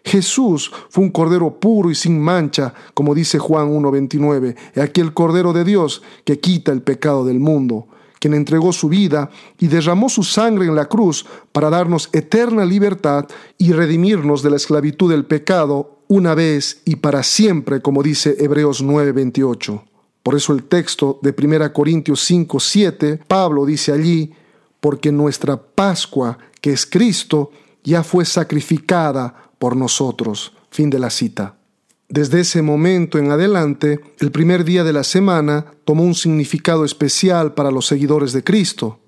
Jesús 0.05 0.71
fue 0.91 1.03
un 1.03 1.11
cordero 1.11 1.59
puro 1.59 1.91
y 1.91 1.95
sin 1.95 2.21
mancha, 2.21 2.75
como 2.93 3.15
dice 3.15 3.39
Juan 3.39 3.73
1.29, 3.73 4.83
aquel 4.83 5.15
cordero 5.15 5.55
de 5.55 5.65
Dios 5.65 6.03
que 6.25 6.41
quita 6.41 6.73
el 6.73 6.83
pecado 6.83 7.25
del 7.25 7.41
mundo 7.41 7.87
quien 8.23 8.35
entregó 8.35 8.73
su 8.73 8.89
vida 8.89 9.31
y 9.59 9.67
derramó 9.67 10.09
su 10.09 10.23
sangre 10.23 10.67
en 10.67 10.77
la 10.77 10.85
cruz 10.85 11.27
para 11.51 11.71
darnos 11.71 12.09
eterna 12.13 12.65
libertad 12.65 13.27
y 13.59 13.73
redimirnos 13.73 14.45
de 14.45 14.51
la 14.51 14.57
esclavitud 14.57 15.11
del 15.11 15.25
pecado 15.25 15.99
una 16.07 16.37
vez 16.37 16.83
y 16.85 16.97
para 16.97 17.25
siempre, 17.25 17.83
como 17.83 18.01
dice 18.01 18.37
Hebreos 18.39 18.81
9:28. 18.81 19.83
Por 20.23 20.37
eso 20.37 20.53
el 20.53 20.63
texto 20.63 21.19
de 21.21 21.33
1 21.33 21.73
Corintios 21.73 22.21
5:7, 22.31 23.19
Pablo 23.27 23.67
dice 23.67 23.91
allí, 23.91 24.33
porque 24.79 25.11
nuestra 25.11 25.61
Pascua, 25.61 26.39
que 26.61 26.73
es 26.73 26.87
Cristo, 26.87 27.51
ya 27.83 28.05
fue 28.05 28.25
sacrificada 28.25 29.51
por 29.59 29.75
nosotros. 29.75 30.53
Fin 30.71 30.91
de 30.91 31.01
la 31.01 31.11
cita. 31.11 31.57
Desde 32.13 32.41
ese 32.41 32.61
momento 32.61 33.17
en 33.17 33.31
adelante, 33.31 33.99
el 34.19 34.31
primer 34.31 34.65
día 34.65 34.85
de 34.85 34.93
la 34.93 35.03
semana 35.03 35.65
tomó 35.87 36.03
un 36.03 36.15
significado 36.15 36.85
especial 36.85 37.55
para 37.55 37.71
los 37.71 37.87
seguidores 37.87 38.35
de 38.35 38.45
Cristo. 38.45 38.99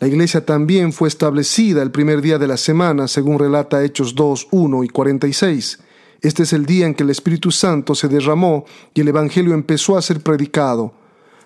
La 0.00 0.06
iglesia 0.06 0.44
también 0.44 0.92
fue 0.92 1.08
establecida 1.08 1.80
el 1.80 1.90
primer 1.90 2.20
día 2.20 2.36
de 2.36 2.46
la 2.46 2.58
semana, 2.58 3.08
según 3.08 3.38
relata 3.38 3.82
Hechos 3.82 4.14
2, 4.14 4.48
1 4.50 4.84
y 4.84 4.88
46. 4.90 5.78
Este 6.20 6.42
es 6.42 6.52
el 6.52 6.66
día 6.66 6.84
en 6.84 6.94
que 6.94 7.04
el 7.04 7.08
Espíritu 7.08 7.50
Santo 7.50 7.94
se 7.94 8.08
derramó 8.08 8.66
y 8.92 9.00
el 9.00 9.08
Evangelio 9.08 9.54
empezó 9.54 9.96
a 9.96 10.02
ser 10.02 10.20
predicado. 10.20 10.92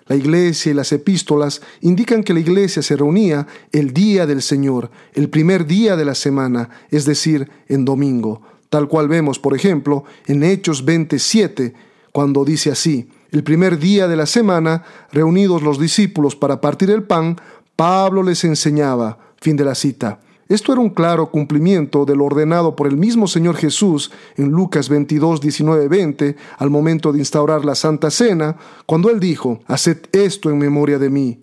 La 0.07 0.17
iglesia 0.17 0.73
y 0.73 0.75
las 0.75 0.91
epístolas 0.91 1.61
indican 1.79 2.21
que 2.21 2.33
la 2.33 2.41
iglesia 2.41 2.81
se 2.81 2.97
reunía 2.97 3.47
el 3.71 3.93
día 3.93 4.25
del 4.25 4.41
Señor, 4.41 4.91
el 5.13 5.29
primer 5.29 5.65
día 5.67 5.95
de 5.95 6.03
la 6.03 6.15
semana, 6.15 6.69
es 6.91 7.05
decir, 7.05 7.49
en 7.69 7.85
domingo 7.85 8.41
tal 8.69 8.87
cual 8.87 9.07
vemos, 9.07 9.39
por 9.39 9.55
ejemplo, 9.55 10.03
en 10.25 10.43
Hechos 10.43 10.85
27, 10.85 11.73
cuando 12.11 12.45
dice 12.45 12.71
así, 12.71 13.09
el 13.31 13.43
primer 13.43 13.77
día 13.77 14.07
de 14.07 14.15
la 14.15 14.25
semana, 14.25 14.83
reunidos 15.11 15.61
los 15.61 15.79
discípulos 15.79 16.35
para 16.35 16.61
partir 16.61 16.89
el 16.89 17.03
pan, 17.03 17.37
Pablo 17.75 18.23
les 18.23 18.43
enseñaba. 18.43 19.19
Fin 19.39 19.55
de 19.55 19.65
la 19.65 19.75
cita. 19.75 20.19
Esto 20.49 20.71
era 20.71 20.81
un 20.81 20.89
claro 20.89 21.29
cumplimiento 21.29 22.05
de 22.05 22.15
lo 22.15 22.25
ordenado 22.25 22.75
por 22.75 22.87
el 22.87 22.95
mismo 22.95 23.27
Señor 23.27 23.57
Jesús 23.57 24.11
en 24.37 24.49
Lucas 24.49 24.87
22, 24.87 25.41
19, 25.41 25.87
20, 25.89 26.35
al 26.57 26.69
momento 26.69 27.11
de 27.11 27.19
instaurar 27.19 27.65
la 27.65 27.75
Santa 27.75 28.09
Cena, 28.09 28.55
cuando 28.85 29.09
él 29.09 29.19
dijo, 29.19 29.59
Haced 29.67 30.07
esto 30.13 30.49
en 30.49 30.57
memoria 30.57 30.97
de 30.99 31.09
mí. 31.09 31.39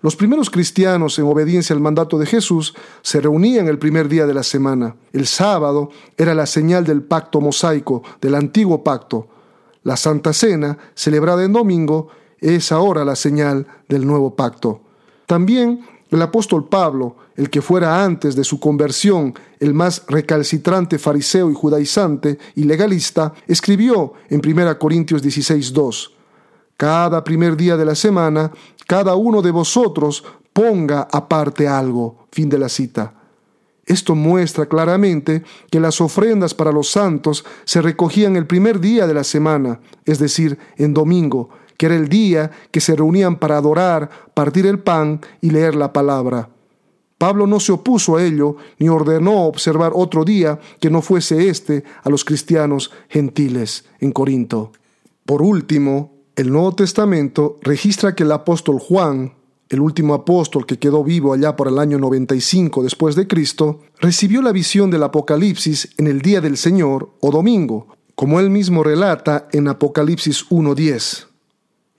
Los 0.00 0.14
primeros 0.14 0.48
cristianos, 0.48 1.18
en 1.18 1.24
obediencia 1.24 1.74
al 1.74 1.82
mandato 1.82 2.18
de 2.18 2.26
Jesús, 2.26 2.74
se 3.02 3.20
reunían 3.20 3.66
el 3.66 3.78
primer 3.78 4.08
día 4.08 4.26
de 4.26 4.34
la 4.34 4.44
semana. 4.44 4.94
El 5.12 5.26
sábado 5.26 5.90
era 6.16 6.34
la 6.34 6.46
señal 6.46 6.84
del 6.84 7.02
pacto 7.02 7.40
mosaico, 7.40 8.04
del 8.20 8.36
antiguo 8.36 8.84
pacto. 8.84 9.26
La 9.82 9.96
Santa 9.96 10.32
Cena, 10.32 10.78
celebrada 10.94 11.44
en 11.44 11.52
domingo, 11.52 12.08
es 12.40 12.70
ahora 12.70 13.04
la 13.04 13.16
señal 13.16 13.66
del 13.88 14.06
nuevo 14.06 14.36
pacto. 14.36 14.82
También 15.26 15.80
el 16.10 16.22
apóstol 16.22 16.68
Pablo, 16.68 17.16
el 17.36 17.50
que 17.50 17.60
fuera 17.60 18.04
antes 18.04 18.36
de 18.36 18.44
su 18.44 18.60
conversión 18.60 19.34
el 19.58 19.74
más 19.74 20.04
recalcitrante 20.08 20.98
fariseo 20.98 21.50
y 21.50 21.54
judaizante 21.54 22.38
y 22.54 22.64
legalista, 22.64 23.34
escribió 23.46 24.14
en 24.30 24.40
1 24.44 24.78
Corintios 24.78 25.22
16.2, 25.24 26.10
Cada 26.76 27.24
primer 27.24 27.56
día 27.56 27.76
de 27.76 27.84
la 27.84 27.94
semana 27.94 28.52
cada 28.88 29.16
uno 29.16 29.42
de 29.42 29.50
vosotros 29.50 30.24
ponga 30.54 31.06
aparte 31.12 31.68
algo. 31.68 32.26
Fin 32.32 32.48
de 32.48 32.58
la 32.58 32.70
cita. 32.70 33.12
Esto 33.84 34.14
muestra 34.14 34.66
claramente 34.66 35.44
que 35.70 35.78
las 35.78 36.00
ofrendas 36.00 36.54
para 36.54 36.72
los 36.72 36.90
santos 36.90 37.44
se 37.64 37.82
recogían 37.82 38.34
el 38.36 38.46
primer 38.46 38.80
día 38.80 39.06
de 39.06 39.14
la 39.14 39.24
semana, 39.24 39.80
es 40.06 40.18
decir, 40.18 40.58
en 40.76 40.94
domingo, 40.94 41.50
que 41.76 41.86
era 41.86 41.96
el 41.96 42.08
día 42.08 42.50
que 42.70 42.80
se 42.80 42.96
reunían 42.96 43.36
para 43.36 43.58
adorar, 43.58 44.08
partir 44.32 44.66
el 44.66 44.78
pan 44.78 45.20
y 45.42 45.50
leer 45.50 45.74
la 45.74 45.92
palabra. 45.92 46.48
Pablo 47.18 47.46
no 47.46 47.60
se 47.60 47.72
opuso 47.72 48.16
a 48.16 48.24
ello, 48.24 48.56
ni 48.78 48.88
ordenó 48.88 49.44
observar 49.44 49.92
otro 49.94 50.24
día 50.24 50.60
que 50.80 50.88
no 50.88 51.02
fuese 51.02 51.50
este 51.50 51.84
a 52.02 52.08
los 52.08 52.24
cristianos 52.24 52.90
gentiles 53.08 53.84
en 54.00 54.12
Corinto. 54.12 54.72
Por 55.26 55.42
último, 55.42 56.17
el 56.38 56.52
Nuevo 56.52 56.72
Testamento 56.72 57.58
registra 57.62 58.14
que 58.14 58.22
el 58.22 58.30
apóstol 58.30 58.78
Juan, 58.78 59.34
el 59.70 59.80
último 59.80 60.14
apóstol 60.14 60.66
que 60.66 60.78
quedó 60.78 61.02
vivo 61.02 61.32
allá 61.32 61.56
por 61.56 61.66
el 61.66 61.80
año 61.80 61.98
95 61.98 62.84
después 62.84 63.16
de 63.16 63.26
Cristo, 63.26 63.80
recibió 63.98 64.40
la 64.40 64.52
visión 64.52 64.88
del 64.88 65.02
Apocalipsis 65.02 65.88
en 65.98 66.06
el 66.06 66.22
día 66.22 66.40
del 66.40 66.56
Señor 66.56 67.10
o 67.18 67.32
domingo, 67.32 67.88
como 68.14 68.38
él 68.38 68.50
mismo 68.50 68.84
relata 68.84 69.48
en 69.50 69.66
Apocalipsis 69.66 70.48
1.10. 70.48 71.26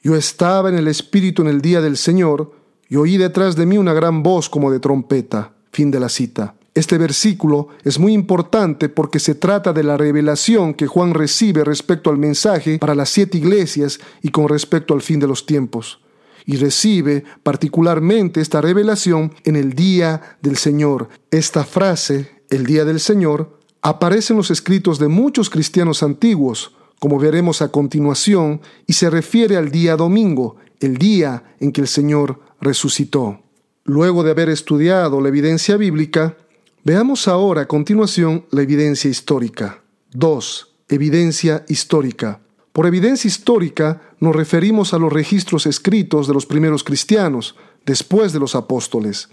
Yo 0.03 0.15
estaba 0.15 0.69
en 0.69 0.75
el 0.75 0.87
Espíritu 0.87 1.41
en 1.41 1.49
el 1.49 1.59
día 1.59 1.81
del 1.81 1.97
Señor 1.97 2.53
y 2.87 2.95
oí 2.95 3.17
detrás 3.17 3.57
de 3.57 3.65
mí 3.65 3.77
una 3.77 3.91
gran 3.91 4.23
voz 4.23 4.47
como 4.47 4.71
de 4.71 4.79
trompeta. 4.79 5.51
Fin 5.73 5.91
de 5.91 5.99
la 5.99 6.07
cita. 6.07 6.55
Este 6.79 6.97
versículo 6.97 7.67
es 7.83 7.99
muy 7.99 8.13
importante 8.13 8.87
porque 8.87 9.19
se 9.19 9.35
trata 9.35 9.73
de 9.73 9.83
la 9.83 9.97
revelación 9.97 10.73
que 10.73 10.87
Juan 10.87 11.13
recibe 11.13 11.65
respecto 11.65 12.09
al 12.09 12.17
mensaje 12.17 12.79
para 12.79 12.95
las 12.95 13.09
siete 13.09 13.37
iglesias 13.37 13.99
y 14.21 14.29
con 14.29 14.47
respecto 14.47 14.93
al 14.93 15.01
fin 15.01 15.19
de 15.19 15.27
los 15.27 15.45
tiempos. 15.45 15.99
Y 16.45 16.55
recibe 16.55 17.25
particularmente 17.43 18.39
esta 18.39 18.61
revelación 18.61 19.33
en 19.43 19.57
el 19.57 19.73
día 19.73 20.37
del 20.41 20.55
Señor. 20.55 21.09
Esta 21.31 21.65
frase, 21.65 22.31
el 22.49 22.65
día 22.65 22.85
del 22.85 23.01
Señor, 23.01 23.59
aparece 23.81 24.31
en 24.31 24.37
los 24.37 24.49
escritos 24.49 24.99
de 24.99 25.09
muchos 25.09 25.49
cristianos 25.49 26.01
antiguos, 26.01 26.77
como 26.97 27.19
veremos 27.19 27.61
a 27.61 27.73
continuación, 27.73 28.61
y 28.87 28.93
se 28.93 29.09
refiere 29.09 29.57
al 29.57 29.69
día 29.69 29.97
domingo, 29.97 30.55
el 30.79 30.95
día 30.95 31.43
en 31.59 31.73
que 31.73 31.81
el 31.81 31.89
Señor 31.89 32.39
resucitó. 32.61 33.41
Luego 33.83 34.23
de 34.23 34.31
haber 34.31 34.47
estudiado 34.47 35.19
la 35.19 35.27
evidencia 35.27 35.75
bíblica, 35.75 36.37
Veamos 36.85 37.27
ahora 37.27 37.63
a 37.63 37.67
continuación 37.67 38.45
la 38.51 38.61
evidencia 38.61 39.09
histórica. 39.09 39.83
2. 40.13 40.75
Evidencia 40.87 41.65
histórica. 41.67 42.39
Por 42.71 42.85
evidencia 42.85 43.27
histórica 43.27 44.01
nos 44.21 44.33
referimos 44.33 44.93
a 44.93 44.97
los 44.97 45.11
registros 45.11 45.65
escritos 45.65 46.25
de 46.25 46.33
los 46.33 46.45
primeros 46.45 46.85
cristianos, 46.85 47.57
después 47.85 48.31
de 48.31 48.39
los 48.39 48.55
apóstoles, 48.55 49.27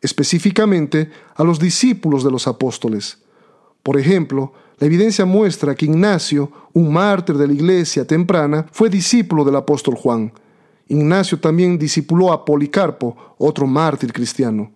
específicamente 0.00 1.10
a 1.36 1.44
los 1.44 1.60
discípulos 1.60 2.24
de 2.24 2.32
los 2.32 2.48
apóstoles. 2.48 3.18
Por 3.84 3.96
ejemplo, 3.96 4.52
la 4.80 4.88
evidencia 4.88 5.24
muestra 5.24 5.76
que 5.76 5.84
Ignacio, 5.84 6.50
un 6.72 6.92
mártir 6.92 7.36
de 7.36 7.46
la 7.46 7.52
iglesia 7.52 8.04
temprana, 8.04 8.66
fue 8.72 8.90
discípulo 8.90 9.44
del 9.44 9.54
apóstol 9.54 9.94
Juan. 9.94 10.32
Ignacio 10.88 11.38
también 11.38 11.78
discipuló 11.78 12.32
a 12.32 12.44
Policarpo, 12.44 13.36
otro 13.38 13.68
mártir 13.68 14.12
cristiano. 14.12 14.72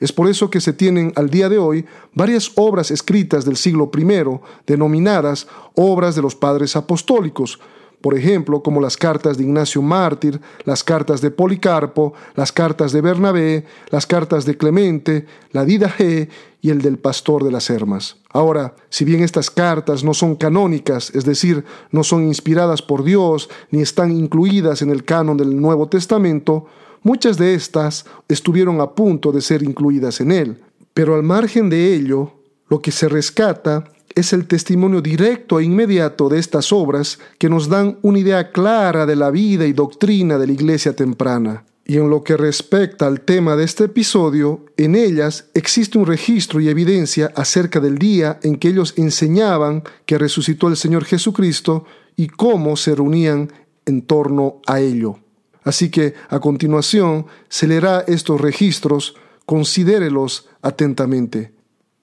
Es 0.00 0.12
por 0.12 0.28
eso 0.28 0.50
que 0.50 0.60
se 0.60 0.72
tienen 0.72 1.12
al 1.14 1.30
día 1.30 1.48
de 1.48 1.58
hoy 1.58 1.84
varias 2.14 2.50
obras 2.56 2.90
escritas 2.90 3.44
del 3.44 3.56
siglo 3.56 3.90
I, 3.96 4.40
denominadas 4.66 5.46
obras 5.74 6.16
de 6.16 6.22
los 6.22 6.34
padres 6.34 6.74
apostólicos, 6.74 7.60
por 8.00 8.16
ejemplo, 8.16 8.62
como 8.62 8.80
las 8.80 8.96
cartas 8.96 9.36
de 9.36 9.44
Ignacio 9.44 9.82
Mártir, 9.82 10.40
las 10.64 10.82
cartas 10.82 11.20
de 11.20 11.30
Policarpo, 11.30 12.14
las 12.34 12.50
cartas 12.50 12.92
de 12.92 13.02
Bernabé, 13.02 13.66
las 13.90 14.06
cartas 14.06 14.46
de 14.46 14.56
Clemente, 14.56 15.26
la 15.52 15.66
Didaje 15.66 16.30
y 16.62 16.70
el 16.70 16.80
del 16.80 16.98
pastor 16.98 17.44
de 17.44 17.50
las 17.50 17.68
Hermas. 17.68 18.16
Ahora, 18.30 18.74
si 18.88 19.04
bien 19.04 19.22
estas 19.22 19.50
cartas 19.50 20.02
no 20.02 20.14
son 20.14 20.36
canónicas, 20.36 21.10
es 21.14 21.26
decir, 21.26 21.64
no 21.90 22.02
son 22.02 22.24
inspiradas 22.24 22.80
por 22.80 23.04
Dios 23.04 23.50
ni 23.70 23.82
están 23.82 24.12
incluidas 24.12 24.80
en 24.80 24.90
el 24.90 25.04
canon 25.04 25.36
del 25.36 25.60
Nuevo 25.60 25.88
Testamento, 25.88 26.66
Muchas 27.02 27.38
de 27.38 27.54
estas 27.54 28.04
estuvieron 28.28 28.80
a 28.80 28.90
punto 28.90 29.32
de 29.32 29.40
ser 29.40 29.62
incluidas 29.62 30.20
en 30.20 30.32
él, 30.32 30.58
pero 30.92 31.14
al 31.14 31.22
margen 31.22 31.70
de 31.70 31.94
ello, 31.94 32.32
lo 32.68 32.80
que 32.82 32.92
se 32.92 33.08
rescata 33.08 33.84
es 34.14 34.32
el 34.32 34.46
testimonio 34.46 35.00
directo 35.00 35.60
e 35.60 35.64
inmediato 35.64 36.28
de 36.28 36.38
estas 36.38 36.72
obras 36.72 37.18
que 37.38 37.48
nos 37.48 37.68
dan 37.68 37.98
una 38.02 38.18
idea 38.18 38.50
clara 38.50 39.06
de 39.06 39.16
la 39.16 39.30
vida 39.30 39.66
y 39.66 39.72
doctrina 39.72 40.36
de 40.36 40.46
la 40.46 40.52
iglesia 40.52 40.94
temprana. 40.94 41.64
Y 41.86 41.96
en 41.96 42.10
lo 42.10 42.22
que 42.22 42.36
respecta 42.36 43.06
al 43.06 43.22
tema 43.22 43.56
de 43.56 43.64
este 43.64 43.84
episodio, 43.84 44.66
en 44.76 44.94
ellas 44.94 45.46
existe 45.54 45.98
un 45.98 46.06
registro 46.06 46.60
y 46.60 46.68
evidencia 46.68 47.32
acerca 47.34 47.80
del 47.80 47.98
día 47.98 48.38
en 48.42 48.56
que 48.56 48.68
ellos 48.68 48.94
enseñaban 48.96 49.82
que 50.06 50.18
resucitó 50.18 50.68
el 50.68 50.76
Señor 50.76 51.04
Jesucristo 51.04 51.84
y 52.14 52.28
cómo 52.28 52.76
se 52.76 52.94
reunían 52.94 53.50
en 53.86 54.02
torno 54.02 54.60
a 54.66 54.80
ello. 54.80 55.18
Así 55.62 55.90
que 55.90 56.14
a 56.28 56.40
continuación 56.40 57.26
se 57.48 57.66
leerá 57.66 58.00
estos 58.00 58.40
registros, 58.40 59.14
considérelos 59.46 60.48
atentamente. 60.62 61.52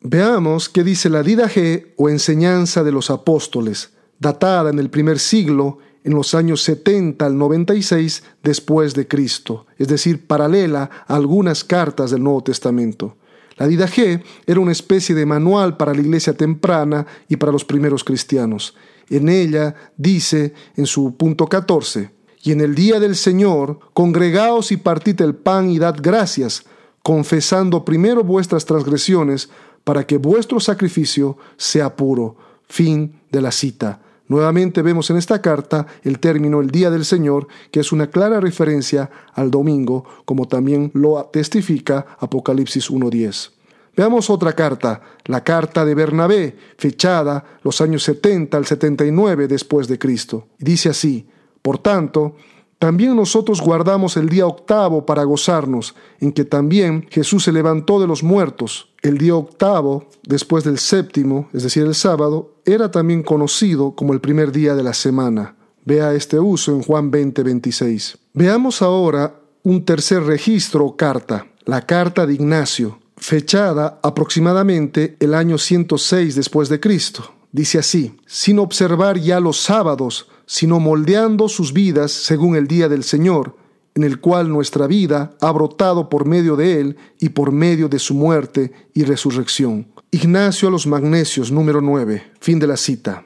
Veamos 0.01 0.69
qué 0.69 0.83
dice 0.83 1.09
la 1.09 1.23
Didaje 1.23 1.93
o 1.97 2.09
enseñanza 2.09 2.83
de 2.83 2.91
los 2.91 3.09
apóstoles, 3.09 3.93
datada 4.19 4.69
en 4.69 4.79
el 4.79 4.89
primer 4.89 5.19
siglo 5.19 5.79
en 6.03 6.13
los 6.13 6.33
años 6.35 6.61
70 6.63 7.25
al 7.25 7.37
96 7.37 8.23
después 8.41 8.93
de 8.93 9.07
Cristo, 9.07 9.65
es 9.77 9.87
decir, 9.87 10.25
paralela 10.25 10.89
a 11.07 11.15
algunas 11.15 11.63
cartas 11.63 12.11
del 12.11 12.23
Nuevo 12.23 12.43
Testamento. 12.43 13.17
La 13.57 13.67
Didaje 13.67 14.23
era 14.45 14.59
una 14.59 14.71
especie 14.71 15.15
de 15.15 15.25
manual 15.25 15.77
para 15.77 15.93
la 15.93 16.01
iglesia 16.01 16.33
temprana 16.33 17.05
y 17.27 17.37
para 17.37 17.51
los 17.51 17.65
primeros 17.65 18.03
cristianos. 18.03 18.75
En 19.09 19.29
ella 19.29 19.75
dice, 19.97 20.53
en 20.75 20.85
su 20.85 21.17
punto 21.17 21.47
14, 21.47 22.11
y 22.47 22.53
en 22.53 22.61
el 22.61 22.75
día 22.75 23.01
del 23.01 23.17
Señor, 23.17 23.77
congregaos 23.93 24.71
y 24.71 24.77
partid 24.77 25.19
el 25.19 25.35
pan 25.35 25.69
y 25.69 25.79
dad 25.79 25.97
gracias, 26.01 26.63
confesando 27.03 27.83
primero 27.83 28.23
vuestras 28.23 28.63
transgresiones, 28.63 29.49
para 29.83 30.07
que 30.07 30.15
vuestro 30.15 30.61
sacrificio 30.61 31.37
sea 31.57 31.97
puro. 31.97 32.37
Fin 32.69 33.19
de 33.29 33.41
la 33.41 33.51
cita. 33.51 33.99
Nuevamente 34.29 34.81
vemos 34.81 35.09
en 35.09 35.17
esta 35.17 35.41
carta 35.41 35.87
el 36.03 36.19
término 36.19 36.61
el 36.61 36.71
día 36.71 36.89
del 36.89 37.03
Señor, 37.03 37.49
que 37.69 37.81
es 37.81 37.91
una 37.91 38.07
clara 38.07 38.39
referencia 38.39 39.11
al 39.33 39.51
domingo, 39.51 40.05
como 40.23 40.47
también 40.47 40.89
lo 40.93 41.21
testifica 41.25 42.15
Apocalipsis 42.17 42.89
1.10. 42.89 43.51
Veamos 43.97 44.29
otra 44.29 44.53
carta, 44.53 45.01
la 45.25 45.43
carta 45.43 45.83
de 45.83 45.95
Bernabé, 45.95 46.55
fechada 46.77 47.43
los 47.61 47.81
años 47.81 48.03
70 48.03 48.55
al 48.55 48.65
79 48.65 49.49
después 49.49 49.89
de 49.89 49.99
Cristo. 49.99 50.47
Dice 50.59 50.87
así, 50.87 51.27
por 51.67 51.79
tanto, 51.79 52.33
también 52.79 53.13
nosotros 53.13 53.59
guardamos 53.59 54.15
el 54.15 54.29
día 54.29 54.47
octavo 54.47 55.05
para 55.05 55.25
gozarnos, 55.25 55.95
en 56.21 56.31
que 56.31 56.45
también 56.45 57.05
Jesús 57.09 57.43
se 57.43 57.51
levantó 57.51 57.99
de 57.99 58.07
los 58.07 58.23
muertos. 58.23 58.93
El 59.01 59.17
día 59.17 59.35
octavo, 59.35 60.07
después 60.23 60.63
del 60.63 60.77
séptimo, 60.77 61.49
es 61.51 61.63
decir, 61.63 61.83
el 61.83 61.93
sábado, 61.93 62.53
era 62.63 62.89
también 62.89 63.21
conocido 63.21 63.95
como 63.95 64.13
el 64.13 64.21
primer 64.21 64.53
día 64.53 64.75
de 64.75 64.83
la 64.83 64.93
semana. 64.93 65.57
Vea 65.83 66.13
este 66.13 66.39
uso 66.39 66.71
en 66.71 66.83
Juan 66.83 67.11
20, 67.11 67.43
26. 67.43 68.17
Veamos 68.33 68.81
ahora 68.81 69.35
un 69.63 69.83
tercer 69.83 70.23
registro 70.23 70.85
o 70.85 70.95
carta, 70.95 71.47
la 71.65 71.81
carta 71.81 72.25
de 72.25 72.35
Ignacio, 72.35 72.99
fechada 73.17 73.99
aproximadamente 74.01 75.17
el 75.19 75.33
año 75.33 75.57
106 75.57 76.33
después 76.33 76.69
de 76.69 76.79
Cristo. 76.79 77.33
Dice 77.51 77.77
así, 77.77 78.15
sin 78.25 78.57
observar 78.57 79.19
ya 79.19 79.41
los 79.41 79.59
sábados, 79.59 80.27
sino 80.47 80.79
moldeando 80.79 81.49
sus 81.49 81.73
vidas 81.73 82.11
según 82.11 82.55
el 82.55 82.67
día 82.67 82.89
del 82.89 83.03
Señor, 83.03 83.55
en 83.93 84.03
el 84.03 84.19
cual 84.19 84.49
nuestra 84.49 84.87
vida 84.87 85.35
ha 85.41 85.51
brotado 85.51 86.09
por 86.09 86.25
medio 86.25 86.55
de 86.55 86.79
Él 86.79 86.97
y 87.19 87.29
por 87.29 87.51
medio 87.51 87.89
de 87.89 87.99
su 87.99 88.15
muerte 88.15 88.71
y 88.93 89.03
resurrección. 89.03 89.87
Ignacio 90.09 90.69
a 90.69 90.71
los 90.71 90.87
Magnesios, 90.87 91.51
número 91.51 91.81
9, 91.81 92.31
fin 92.39 92.59
de 92.59 92.67
la 92.67 92.77
cita. 92.77 93.25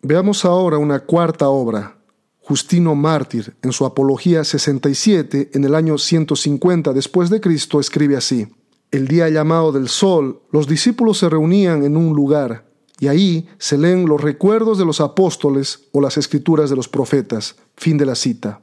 Veamos 0.00 0.44
ahora 0.44 0.78
una 0.78 1.00
cuarta 1.00 1.48
obra. 1.48 1.98
Justino 2.40 2.94
Mártir, 2.94 3.54
en 3.62 3.70
su 3.70 3.84
Apología 3.84 4.42
67, 4.42 5.50
en 5.52 5.64
el 5.64 5.74
año 5.74 5.98
150 5.98 6.92
después 6.92 7.30
de 7.30 7.40
Cristo, 7.40 7.78
escribe 7.78 8.16
así: 8.16 8.48
El 8.90 9.06
día 9.06 9.28
llamado 9.28 9.72
del 9.72 9.88
sol, 9.88 10.40
los 10.50 10.66
discípulos 10.66 11.18
se 11.18 11.28
reunían 11.28 11.84
en 11.84 11.96
un 11.96 12.14
lugar 12.16 12.71
y 13.02 13.08
ahí 13.08 13.48
se 13.58 13.76
leen 13.76 14.06
los 14.06 14.20
recuerdos 14.20 14.78
de 14.78 14.84
los 14.84 15.00
apóstoles 15.00 15.88
o 15.90 16.00
las 16.00 16.18
escrituras 16.18 16.70
de 16.70 16.76
los 16.76 16.86
profetas. 16.86 17.56
Fin 17.76 17.98
de 17.98 18.06
la 18.06 18.14
cita. 18.14 18.60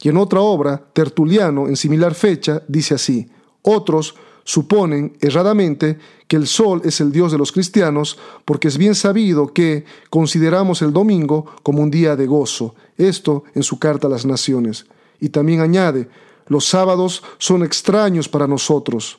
Y 0.00 0.08
en 0.08 0.16
otra 0.16 0.40
obra, 0.42 0.80
Tertuliano, 0.92 1.66
en 1.66 1.76
similar 1.76 2.14
fecha, 2.14 2.62
dice 2.68 2.94
así, 2.94 3.28
otros 3.62 4.14
suponen 4.44 5.16
erradamente 5.20 5.98
que 6.28 6.36
el 6.36 6.46
sol 6.46 6.82
es 6.84 7.00
el 7.00 7.10
Dios 7.10 7.32
de 7.32 7.38
los 7.38 7.50
cristianos, 7.50 8.16
porque 8.44 8.68
es 8.68 8.78
bien 8.78 8.94
sabido 8.94 9.52
que 9.52 9.84
consideramos 10.08 10.82
el 10.82 10.92
domingo 10.92 11.46
como 11.64 11.82
un 11.82 11.90
día 11.90 12.14
de 12.14 12.28
gozo, 12.28 12.76
esto 12.96 13.42
en 13.56 13.64
su 13.64 13.80
carta 13.80 14.06
a 14.06 14.10
las 14.10 14.24
naciones. 14.24 14.86
Y 15.18 15.30
también 15.30 15.62
añade, 15.62 16.08
los 16.46 16.64
sábados 16.64 17.24
son 17.38 17.64
extraños 17.64 18.28
para 18.28 18.46
nosotros, 18.46 19.18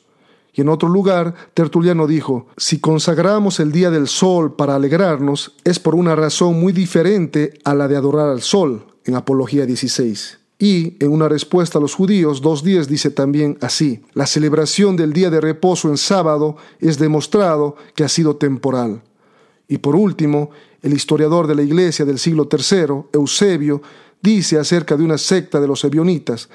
y 0.54 0.60
en 0.60 0.68
otro 0.68 0.88
lugar, 0.88 1.34
Tertuliano 1.54 2.06
dijo, 2.06 2.46
si 2.58 2.78
consagramos 2.78 3.58
el 3.58 3.72
día 3.72 3.90
del 3.90 4.06
sol 4.06 4.54
para 4.54 4.74
alegrarnos, 4.74 5.56
es 5.64 5.78
por 5.78 5.94
una 5.94 6.14
razón 6.14 6.60
muy 6.60 6.72
diferente 6.72 7.58
a 7.64 7.74
la 7.74 7.88
de 7.88 7.96
adorar 7.96 8.28
al 8.28 8.42
sol, 8.42 8.86
en 9.04 9.14
Apología 9.14 9.64
16. 9.64 10.38
Y 10.58 10.96
en 11.00 11.10
una 11.10 11.28
respuesta 11.28 11.78
a 11.78 11.80
los 11.80 11.94
judíos, 11.94 12.42
dos 12.42 12.62
días 12.62 12.86
dice 12.86 13.10
también 13.10 13.56
así, 13.62 14.02
la 14.12 14.26
celebración 14.26 14.96
del 14.96 15.12
día 15.14 15.30
de 15.30 15.40
reposo 15.40 15.88
en 15.88 15.96
sábado 15.96 16.56
es 16.78 16.98
demostrado 16.98 17.76
que 17.94 18.04
ha 18.04 18.08
sido 18.08 18.36
temporal. 18.36 19.02
Y 19.68 19.78
por 19.78 19.96
último, 19.96 20.50
el 20.82 20.92
historiador 20.92 21.46
de 21.46 21.54
la 21.54 21.62
iglesia 21.62 22.04
del 22.04 22.18
siglo 22.18 22.46
III, 22.50 23.06
Eusebio, 23.12 23.80
dice 24.20 24.58
acerca 24.58 24.96
de 24.96 25.04
una 25.04 25.18
secta 25.18 25.60
de 25.60 25.66
los 25.66 25.82
ebionitas, 25.82 26.48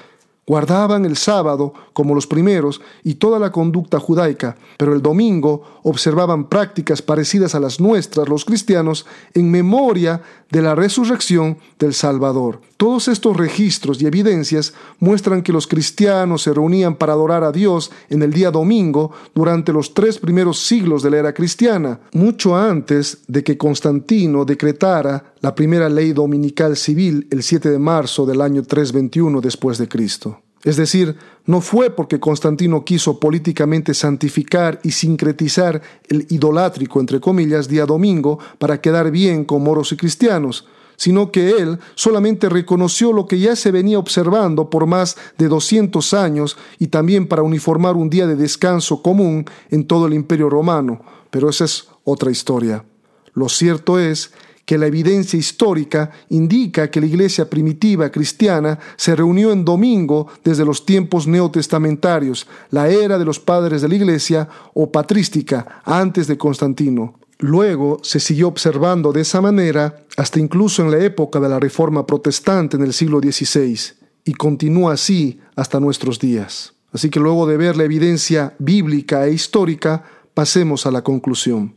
Guardaban 0.48 1.04
el 1.04 1.18
sábado 1.18 1.74
como 1.92 2.14
los 2.14 2.26
primeros 2.26 2.80
y 3.04 3.16
toda 3.16 3.38
la 3.38 3.52
conducta 3.52 4.00
judaica, 4.00 4.56
pero 4.78 4.94
el 4.94 5.02
domingo 5.02 5.62
observaban 5.82 6.48
prácticas 6.48 7.02
parecidas 7.02 7.54
a 7.54 7.60
las 7.60 7.80
nuestras 7.80 8.30
los 8.30 8.46
cristianos 8.46 9.04
en 9.34 9.50
memoria 9.50 10.22
de 10.50 10.62
la 10.62 10.74
resurrección 10.74 11.58
del 11.78 11.92
Salvador. 11.92 12.62
Todos 12.78 13.08
estos 13.08 13.36
registros 13.36 14.00
y 14.00 14.06
evidencias 14.06 14.72
muestran 15.00 15.42
que 15.42 15.52
los 15.52 15.66
cristianos 15.66 16.42
se 16.42 16.54
reunían 16.54 16.94
para 16.94 17.12
adorar 17.12 17.44
a 17.44 17.52
Dios 17.52 17.90
en 18.08 18.22
el 18.22 18.32
día 18.32 18.50
domingo 18.50 19.12
durante 19.34 19.74
los 19.74 19.92
tres 19.92 20.16
primeros 20.16 20.60
siglos 20.60 21.02
de 21.02 21.10
la 21.10 21.18
era 21.18 21.34
cristiana, 21.34 22.00
mucho 22.12 22.56
antes 22.56 23.18
de 23.26 23.44
que 23.44 23.58
Constantino 23.58 24.46
decretara 24.46 25.34
la 25.40 25.54
primera 25.54 25.88
ley 25.88 26.12
dominical 26.12 26.76
civil 26.76 27.26
el 27.30 27.42
7 27.42 27.70
de 27.70 27.78
marzo 27.78 28.26
del 28.26 28.40
año 28.40 28.62
321 28.62 29.40
después 29.40 29.78
de 29.78 29.88
Cristo. 29.88 30.40
Es 30.64 30.76
decir, 30.76 31.16
no 31.46 31.60
fue 31.60 31.90
porque 31.90 32.18
Constantino 32.18 32.84
quiso 32.84 33.20
políticamente 33.20 33.94
santificar 33.94 34.80
y 34.82 34.90
sincretizar 34.90 35.80
el 36.08 36.26
idolátrico, 36.30 36.98
entre 36.98 37.20
comillas, 37.20 37.68
día 37.68 37.86
domingo 37.86 38.38
para 38.58 38.80
quedar 38.80 39.10
bien 39.12 39.44
con 39.44 39.62
moros 39.62 39.92
y 39.92 39.96
cristianos, 39.96 40.66
sino 40.96 41.30
que 41.30 41.50
él 41.50 41.78
solamente 41.94 42.48
reconoció 42.48 43.12
lo 43.12 43.26
que 43.26 43.38
ya 43.38 43.54
se 43.54 43.70
venía 43.70 44.00
observando 44.00 44.68
por 44.68 44.86
más 44.86 45.16
de 45.38 45.46
200 45.46 46.12
años 46.12 46.56
y 46.80 46.88
también 46.88 47.28
para 47.28 47.42
uniformar 47.42 47.94
un 47.94 48.10
día 48.10 48.26
de 48.26 48.34
descanso 48.34 49.00
común 49.00 49.46
en 49.70 49.86
todo 49.86 50.08
el 50.08 50.14
imperio 50.14 50.50
romano. 50.50 51.00
Pero 51.30 51.48
esa 51.50 51.66
es 51.66 51.86
otra 52.02 52.32
historia. 52.32 52.84
Lo 53.32 53.48
cierto 53.48 54.00
es 54.00 54.32
que 54.68 54.76
la 54.76 54.86
evidencia 54.86 55.38
histórica 55.38 56.10
indica 56.28 56.90
que 56.90 57.00
la 57.00 57.06
iglesia 57.06 57.48
primitiva 57.48 58.10
cristiana 58.10 58.78
se 58.98 59.16
reunió 59.16 59.50
en 59.50 59.64
domingo 59.64 60.26
desde 60.44 60.62
los 60.62 60.84
tiempos 60.84 61.26
neotestamentarios, 61.26 62.46
la 62.70 62.86
era 62.90 63.18
de 63.18 63.24
los 63.24 63.40
padres 63.40 63.80
de 63.80 63.88
la 63.88 63.94
iglesia 63.94 64.46
o 64.74 64.92
patrística 64.92 65.80
antes 65.86 66.26
de 66.26 66.36
Constantino. 66.36 67.14
Luego 67.38 68.00
se 68.02 68.20
siguió 68.20 68.48
observando 68.48 69.10
de 69.10 69.22
esa 69.22 69.40
manera 69.40 70.04
hasta 70.18 70.38
incluso 70.38 70.82
en 70.82 70.90
la 70.90 70.98
época 70.98 71.40
de 71.40 71.48
la 71.48 71.58
Reforma 71.58 72.06
Protestante 72.06 72.76
en 72.76 72.82
el 72.82 72.92
siglo 72.92 73.20
XVI 73.20 73.78
y 74.26 74.34
continúa 74.34 74.92
así 74.92 75.40
hasta 75.56 75.80
nuestros 75.80 76.18
días. 76.18 76.74
Así 76.92 77.08
que 77.08 77.20
luego 77.20 77.46
de 77.46 77.56
ver 77.56 77.78
la 77.78 77.84
evidencia 77.84 78.54
bíblica 78.58 79.26
e 79.26 79.32
histórica, 79.32 80.04
pasemos 80.34 80.84
a 80.84 80.90
la 80.90 81.00
conclusión. 81.00 81.74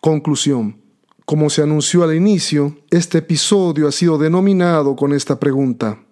Conclusión. 0.00 0.83
Como 1.24 1.48
se 1.48 1.62
anunció 1.62 2.04
al 2.04 2.14
inicio, 2.14 2.76
este 2.90 3.18
episodio 3.18 3.88
ha 3.88 3.92
sido 3.92 4.18
denominado 4.18 4.94
con 4.94 5.14
esta 5.14 5.40
pregunta. 5.40 6.04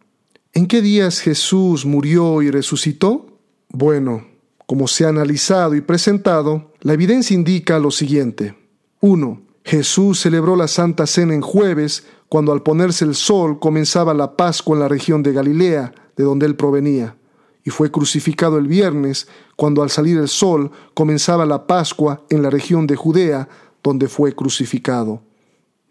¿En 0.54 0.66
qué 0.66 0.80
días 0.80 1.20
Jesús 1.20 1.84
murió 1.84 2.40
y 2.40 2.50
resucitó? 2.50 3.26
Bueno, 3.68 4.26
como 4.64 4.88
se 4.88 5.04
ha 5.04 5.10
analizado 5.10 5.74
y 5.74 5.82
presentado, 5.82 6.72
la 6.80 6.94
evidencia 6.94 7.34
indica 7.34 7.78
lo 7.78 7.90
siguiente. 7.90 8.56
1. 9.00 9.42
Jesús 9.66 10.18
celebró 10.18 10.56
la 10.56 10.66
Santa 10.66 11.06
Cena 11.06 11.34
en 11.34 11.42
jueves, 11.42 12.06
cuando 12.30 12.52
al 12.52 12.62
ponerse 12.62 13.04
el 13.04 13.14
sol 13.14 13.58
comenzaba 13.60 14.14
la 14.14 14.34
Pascua 14.34 14.76
en 14.76 14.80
la 14.80 14.88
región 14.88 15.22
de 15.22 15.34
Galilea, 15.34 15.92
de 16.16 16.24
donde 16.24 16.46
él 16.46 16.56
provenía, 16.56 17.16
y 17.64 17.68
fue 17.70 17.90
crucificado 17.90 18.56
el 18.56 18.66
viernes, 18.66 19.28
cuando 19.56 19.82
al 19.82 19.90
salir 19.90 20.16
el 20.16 20.28
sol 20.28 20.70
comenzaba 20.94 21.44
la 21.44 21.66
Pascua 21.66 22.24
en 22.30 22.42
la 22.42 22.48
región 22.48 22.86
de 22.86 22.96
Judea, 22.96 23.48
donde 23.82 24.08
fue 24.08 24.34
crucificado. 24.34 25.22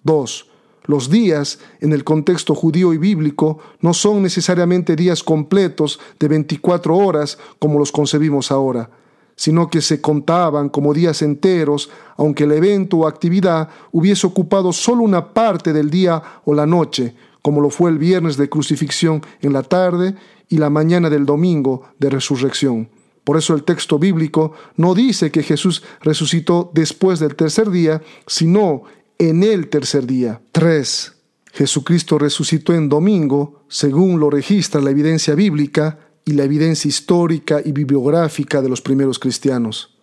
2. 0.04 0.48
los 0.86 1.10
días, 1.10 1.60
en 1.80 1.94
el 1.94 2.04
contexto 2.04 2.56
judío 2.56 2.94
y 2.94 2.98
bíblico, 2.98 3.60
no 3.82 3.94
son 3.94 4.24
necesariamente 4.24 4.96
días 4.96 5.24
completos 5.24 6.00
de 6.20 6.28
24 6.28 6.96
horas 6.96 7.38
como 7.60 7.78
los 7.78 7.92
concebimos 7.92 8.52
ahora, 8.52 8.90
sino 9.36 9.70
que 9.70 9.82
se 9.82 10.02
contaban 10.02 10.70
como 10.70 10.94
días 10.94 11.22
enteros, 11.22 11.90
aunque 12.18 12.46
el 12.46 12.52
evento 12.52 12.98
o 12.98 13.08
actividad 13.08 13.70
hubiese 13.92 14.26
ocupado 14.26 14.74
solo 14.74 15.04
una 15.04 15.34
parte 15.34 15.72
del 15.72 15.90
día 15.90 16.22
o 16.46 16.54
la 16.54 16.66
noche, 16.66 17.16
como 17.42 17.62
lo 17.62 17.70
fue 17.70 17.92
el 17.92 17.98
viernes 17.98 18.38
de 18.38 18.50
crucifixión 18.50 19.22
en 19.42 19.54
la 19.54 19.64
tarde 19.64 20.16
y 20.50 20.58
la 20.58 20.70
mañana 20.70 21.10
del 21.10 21.26
domingo 21.26 21.84
de 22.00 22.10
resurrección. 22.10 22.90
Por 23.24 23.38
eso 23.38 23.54
el 23.54 23.64
texto 23.64 24.00
bíblico 24.00 24.54
no 24.78 24.96
dice 24.96 25.32
que 25.32 25.44
Jesús 25.44 25.84
resucitó 26.02 26.72
después 26.74 27.20
del 27.20 27.36
tercer 27.36 27.70
día, 27.70 28.02
sino 28.26 28.84
en 29.18 29.44
el 29.44 29.70
tercer 29.70 30.08
día. 30.08 30.42
3. 30.52 31.14
Jesucristo 31.54 32.18
resucitó 32.18 32.74
en 32.74 32.90
domingo, 32.90 33.64
según 33.68 34.20
lo 34.20 34.30
registra 34.30 34.82
la 34.82 34.90
evidencia 34.90 35.36
bíblica 35.36 36.00
y 36.26 36.34
la 36.34 36.44
evidencia 36.44 36.90
histórica 36.90 37.62
y 37.64 37.72
bibliográfica 37.72 38.62
de 38.62 38.70
los 38.70 38.82
primeros 38.82 39.20
cristianos. 39.20 39.98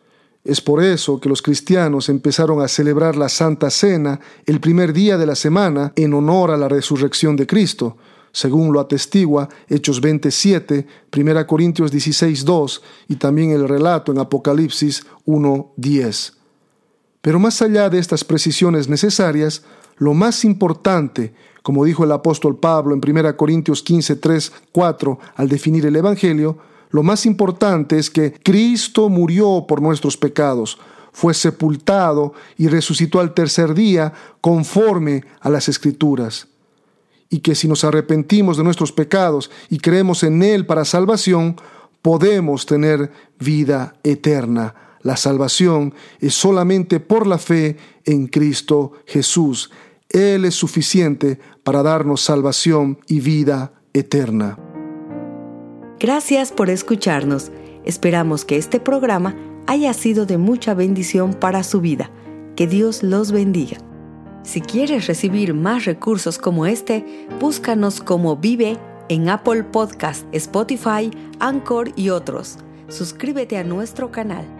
Es 0.44 0.60
por 0.60 0.82
eso 0.82 1.20
que 1.20 1.28
los 1.28 1.42
cristianos 1.42 2.08
empezaron 2.08 2.62
a 2.62 2.68
celebrar 2.68 3.16
la 3.16 3.28
Santa 3.28 3.70
Cena 3.70 4.20
el 4.46 4.60
primer 4.60 4.92
día 4.92 5.18
de 5.18 5.26
la 5.26 5.34
semana 5.34 5.92
en 5.96 6.14
honor 6.14 6.50
a 6.50 6.56
la 6.56 6.68
resurrección 6.68 7.36
de 7.36 7.46
Cristo, 7.46 7.96
según 8.32 8.72
lo 8.72 8.80
atestigua 8.80 9.48
Hechos 9.68 10.00
27, 10.00 10.86
1 11.16 11.46
Corintios 11.46 11.90
16, 11.90 12.44
2 12.44 12.82
y 13.08 13.16
también 13.16 13.50
el 13.50 13.68
relato 13.68 14.12
en 14.12 14.18
Apocalipsis 14.18 15.04
1, 15.24 15.72
10. 15.76 16.32
Pero 17.20 17.38
más 17.38 17.60
allá 17.62 17.90
de 17.90 17.98
estas 17.98 18.24
precisiones 18.24 18.88
necesarias, 18.88 19.64
lo 19.96 20.14
más 20.14 20.44
importante, 20.44 21.34
como 21.62 21.84
dijo 21.84 22.04
el 22.04 22.12
apóstol 22.12 22.58
Pablo 22.58 22.94
en 22.94 23.00
1 23.06 23.36
Corintios 23.36 23.82
15, 23.82 24.16
3, 24.16 24.52
4, 24.72 25.18
al 25.34 25.48
definir 25.48 25.86
el 25.86 25.96
Evangelio, 25.96 26.58
lo 26.90 27.02
más 27.02 27.26
importante 27.26 27.98
es 27.98 28.08
que 28.08 28.32
Cristo 28.32 29.08
murió 29.08 29.64
por 29.68 29.82
nuestros 29.82 30.16
pecados, 30.16 30.78
fue 31.12 31.34
sepultado 31.34 32.32
y 32.56 32.68
resucitó 32.68 33.20
al 33.20 33.34
tercer 33.34 33.74
día 33.74 34.12
conforme 34.40 35.24
a 35.40 35.50
las 35.50 35.68
Escrituras 35.68 36.46
y 37.30 37.40
que 37.40 37.54
si 37.54 37.68
nos 37.68 37.84
arrepentimos 37.84 38.56
de 38.56 38.64
nuestros 38.64 38.92
pecados 38.92 39.50
y 39.68 39.78
creemos 39.78 40.22
en 40.22 40.42
Él 40.42 40.66
para 40.66 40.84
salvación, 40.84 41.56
podemos 42.02 42.66
tener 42.66 43.12
vida 43.38 43.94
eterna. 44.02 44.74
La 45.02 45.16
salvación 45.16 45.94
es 46.20 46.34
solamente 46.34 47.00
por 47.00 47.26
la 47.26 47.38
fe 47.38 47.76
en 48.04 48.26
Cristo 48.26 48.92
Jesús. 49.06 49.70
Él 50.08 50.44
es 50.44 50.54
suficiente 50.54 51.38
para 51.62 51.82
darnos 51.82 52.22
salvación 52.22 52.98
y 53.06 53.20
vida 53.20 53.72
eterna. 53.92 54.58
Gracias 56.00 56.52
por 56.52 56.70
escucharnos. 56.70 57.50
Esperamos 57.84 58.44
que 58.44 58.56
este 58.56 58.80
programa 58.80 59.36
haya 59.66 59.92
sido 59.92 60.26
de 60.26 60.38
mucha 60.38 60.74
bendición 60.74 61.34
para 61.34 61.62
su 61.62 61.80
vida. 61.80 62.10
Que 62.56 62.66
Dios 62.66 63.02
los 63.02 63.32
bendiga. 63.32 63.78
Si 64.42 64.60
quieres 64.60 65.06
recibir 65.06 65.54
más 65.54 65.84
recursos 65.84 66.38
como 66.38 66.66
este, 66.66 67.28
búscanos 67.40 68.00
como 68.00 68.36
Vive 68.36 68.78
en 69.08 69.28
Apple 69.28 69.64
Podcast, 69.64 70.26
Spotify, 70.32 71.10
Anchor 71.38 71.92
y 71.96 72.10
otros. 72.10 72.58
Suscríbete 72.88 73.58
a 73.58 73.64
nuestro 73.64 74.10
canal. 74.10 74.57